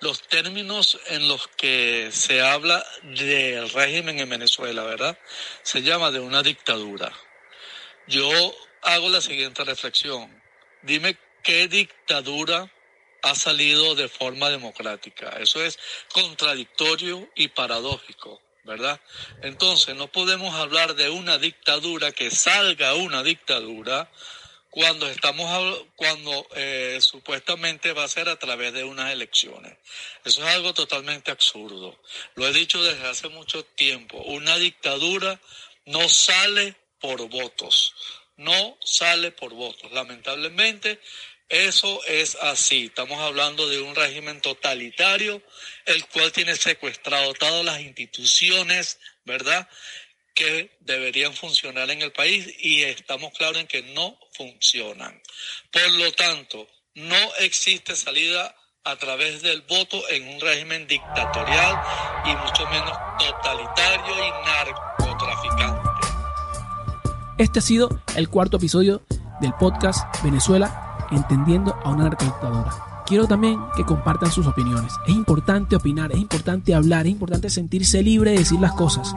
los 0.00 0.22
términos 0.22 0.98
en 1.08 1.28
los 1.28 1.48
que 1.48 2.10
se 2.12 2.42
habla 2.42 2.84
del 3.02 3.70
régimen 3.70 4.20
en 4.20 4.28
Venezuela, 4.28 4.82
¿verdad? 4.84 5.18
Se 5.62 5.82
llama 5.82 6.10
de 6.10 6.20
una 6.20 6.42
dictadura. 6.42 7.12
Yo 8.06 8.28
hago 8.82 9.08
la 9.08 9.20
siguiente 9.20 9.64
reflexión. 9.64 10.42
Dime 10.82 11.16
qué 11.42 11.68
dictadura 11.68 12.70
ha 13.22 13.34
salido 13.34 13.94
de 13.94 14.08
forma 14.08 14.50
democrática. 14.50 15.30
Eso 15.40 15.64
es 15.64 15.78
contradictorio 16.12 17.30
y 17.34 17.48
paradójico. 17.48 18.43
¿Verdad? 18.64 19.00
Entonces 19.42 19.94
no 19.94 20.08
podemos 20.08 20.54
hablar 20.54 20.94
de 20.94 21.10
una 21.10 21.38
dictadura 21.38 22.12
que 22.12 22.30
salga 22.30 22.94
una 22.94 23.22
dictadura 23.22 24.10
cuando 24.74 25.08
estamos 25.08 25.84
cuando 25.94 26.48
eh, 26.56 26.98
supuestamente 27.00 27.92
va 27.92 28.02
a 28.02 28.08
ser 28.08 28.28
a 28.28 28.38
través 28.40 28.72
de 28.72 28.82
unas 28.82 29.12
elecciones. 29.12 29.76
Eso 30.24 30.40
es 30.42 30.54
algo 30.54 30.74
totalmente 30.74 31.30
absurdo. 31.30 31.96
Lo 32.34 32.48
he 32.48 32.52
dicho 32.52 32.82
desde 32.82 33.06
hace 33.06 33.28
mucho 33.28 33.64
tiempo. 33.64 34.18
Una 34.22 34.56
dictadura 34.58 35.40
no 35.84 36.08
sale 36.08 36.74
por 36.98 37.28
votos. 37.28 37.94
No 38.36 38.76
sale 38.82 39.30
por 39.30 39.54
votos. 39.54 39.92
Lamentablemente 39.92 41.00
eso 41.48 42.00
es 42.06 42.36
así. 42.36 42.86
Estamos 42.86 43.20
hablando 43.20 43.68
de 43.68 43.80
un 43.80 43.94
régimen 43.94 44.40
totalitario, 44.40 45.42
el 45.86 46.06
cual 46.08 46.32
tiene 46.32 46.56
secuestrado 46.56 47.34
todas 47.34 47.64
las 47.64 47.80
instituciones, 47.80 48.98
¿verdad? 49.24 49.68
Que 50.34 50.76
deberían 50.80 51.34
funcionar 51.34 51.90
en 51.90 52.02
el 52.02 52.12
país 52.12 52.52
y 52.58 52.82
estamos 52.82 53.32
claros 53.34 53.58
en 53.58 53.66
que 53.66 53.82
no 53.82 54.18
funcionan. 54.32 55.20
Por 55.70 55.90
lo 55.92 56.12
tanto, 56.12 56.66
no 56.94 57.34
existe 57.40 57.94
salida 57.94 58.54
a 58.84 58.96
través 58.96 59.42
del 59.42 59.62
voto 59.62 60.02
en 60.10 60.28
un 60.28 60.40
régimen 60.40 60.86
dictatorial 60.86 61.82
y 62.24 62.36
mucho 62.36 62.66
menos 62.68 62.98
totalitario 63.18 64.14
y 64.16 64.30
narcotraficante. 64.46 65.90
Este 67.38 67.58
ha 67.58 67.62
sido 67.62 68.02
el 68.16 68.28
cuarto 68.28 68.58
episodio 68.58 69.04
del 69.40 69.52
podcast 69.54 70.04
Venezuela 70.22 70.83
entendiendo 71.10 71.74
a 71.84 71.90
una 71.90 72.04
narcodictadura. 72.04 72.72
Quiero 73.06 73.26
también 73.26 73.60
que 73.76 73.84
compartan 73.84 74.30
sus 74.30 74.46
opiniones. 74.46 74.94
Es 75.06 75.14
importante 75.14 75.76
opinar, 75.76 76.12
es 76.12 76.18
importante 76.18 76.74
hablar, 76.74 77.06
es 77.06 77.12
importante 77.12 77.50
sentirse 77.50 78.02
libre 78.02 78.30
de 78.30 78.38
decir 78.38 78.60
las 78.60 78.72
cosas. 78.72 79.14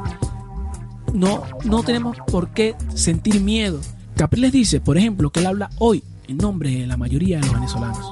No, 1.13 1.43
no 1.63 1.83
tenemos 1.83 2.17
por 2.29 2.49
qué 2.49 2.75
sentir 2.93 3.41
miedo. 3.41 3.79
Capriles 4.15 4.51
dice, 4.51 4.81
por 4.81 4.97
ejemplo, 4.97 5.29
que 5.29 5.39
él 5.39 5.45
habla 5.45 5.69
hoy 5.79 6.03
en 6.27 6.37
nombre 6.37 6.71
de 6.71 6.87
la 6.87 6.97
mayoría 6.97 7.37
de 7.37 7.45
los 7.45 7.53
venezolanos. 7.53 8.11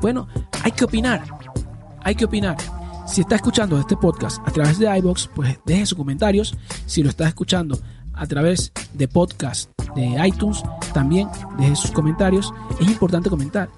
Bueno, 0.00 0.28
hay 0.62 0.72
que 0.72 0.84
opinar. 0.84 1.24
Hay 2.02 2.14
que 2.14 2.26
opinar. 2.26 2.56
Si 3.06 3.22
está 3.22 3.36
escuchando 3.36 3.78
este 3.78 3.96
podcast 3.96 4.46
a 4.46 4.50
través 4.50 4.78
de 4.78 4.98
iBox, 4.98 5.28
pues 5.34 5.58
deje 5.64 5.86
sus 5.86 5.96
comentarios. 5.96 6.54
Si 6.86 7.02
lo 7.02 7.08
está 7.08 7.28
escuchando 7.28 7.78
a 8.12 8.26
través 8.26 8.72
de 8.92 9.08
podcast 9.08 9.70
de 9.94 10.26
iTunes, 10.26 10.62
también 10.92 11.28
deje 11.58 11.76
sus 11.76 11.90
comentarios. 11.90 12.52
Es 12.80 12.86
importante 12.86 13.30
comentar, 13.30 13.68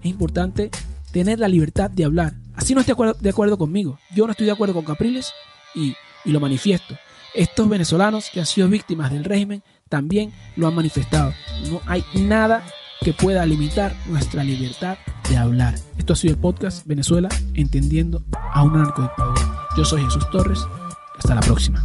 es 0.00 0.06
importante 0.06 0.70
tener 1.12 1.38
la 1.38 1.48
libertad 1.48 1.90
de 1.90 2.04
hablar. 2.04 2.34
Así 2.54 2.74
no 2.74 2.80
esté 2.80 2.94
de 3.20 3.30
acuerdo 3.30 3.58
conmigo. 3.58 3.98
Yo 4.14 4.26
no 4.26 4.32
estoy 4.32 4.46
de 4.46 4.52
acuerdo 4.52 4.74
con 4.74 4.84
Capriles 4.84 5.32
y, 5.74 5.94
y 6.24 6.32
lo 6.32 6.40
manifiesto. 6.40 6.96
Estos 7.34 7.68
venezolanos 7.68 8.28
que 8.30 8.40
han 8.40 8.46
sido 8.46 8.68
víctimas 8.68 9.10
del 9.10 9.24
régimen 9.24 9.62
también 9.88 10.32
lo 10.56 10.68
han 10.68 10.74
manifestado. 10.74 11.32
No 11.70 11.80
hay 11.86 12.04
nada 12.14 12.62
que 13.00 13.12
pueda 13.12 13.44
limitar 13.46 13.94
nuestra 14.06 14.44
libertad 14.44 14.98
de 15.28 15.36
hablar. 15.36 15.74
Esto 15.98 16.12
ha 16.12 16.16
sido 16.16 16.34
el 16.34 16.40
podcast 16.40 16.86
Venezuela 16.86 17.28
entendiendo 17.54 18.22
a 18.52 18.62
un 18.62 18.74
narcodictadura. 18.74 19.68
Yo 19.76 19.84
soy 19.84 20.04
Jesús 20.04 20.28
Torres. 20.30 20.60
Hasta 21.18 21.34
la 21.34 21.40
próxima. 21.40 21.84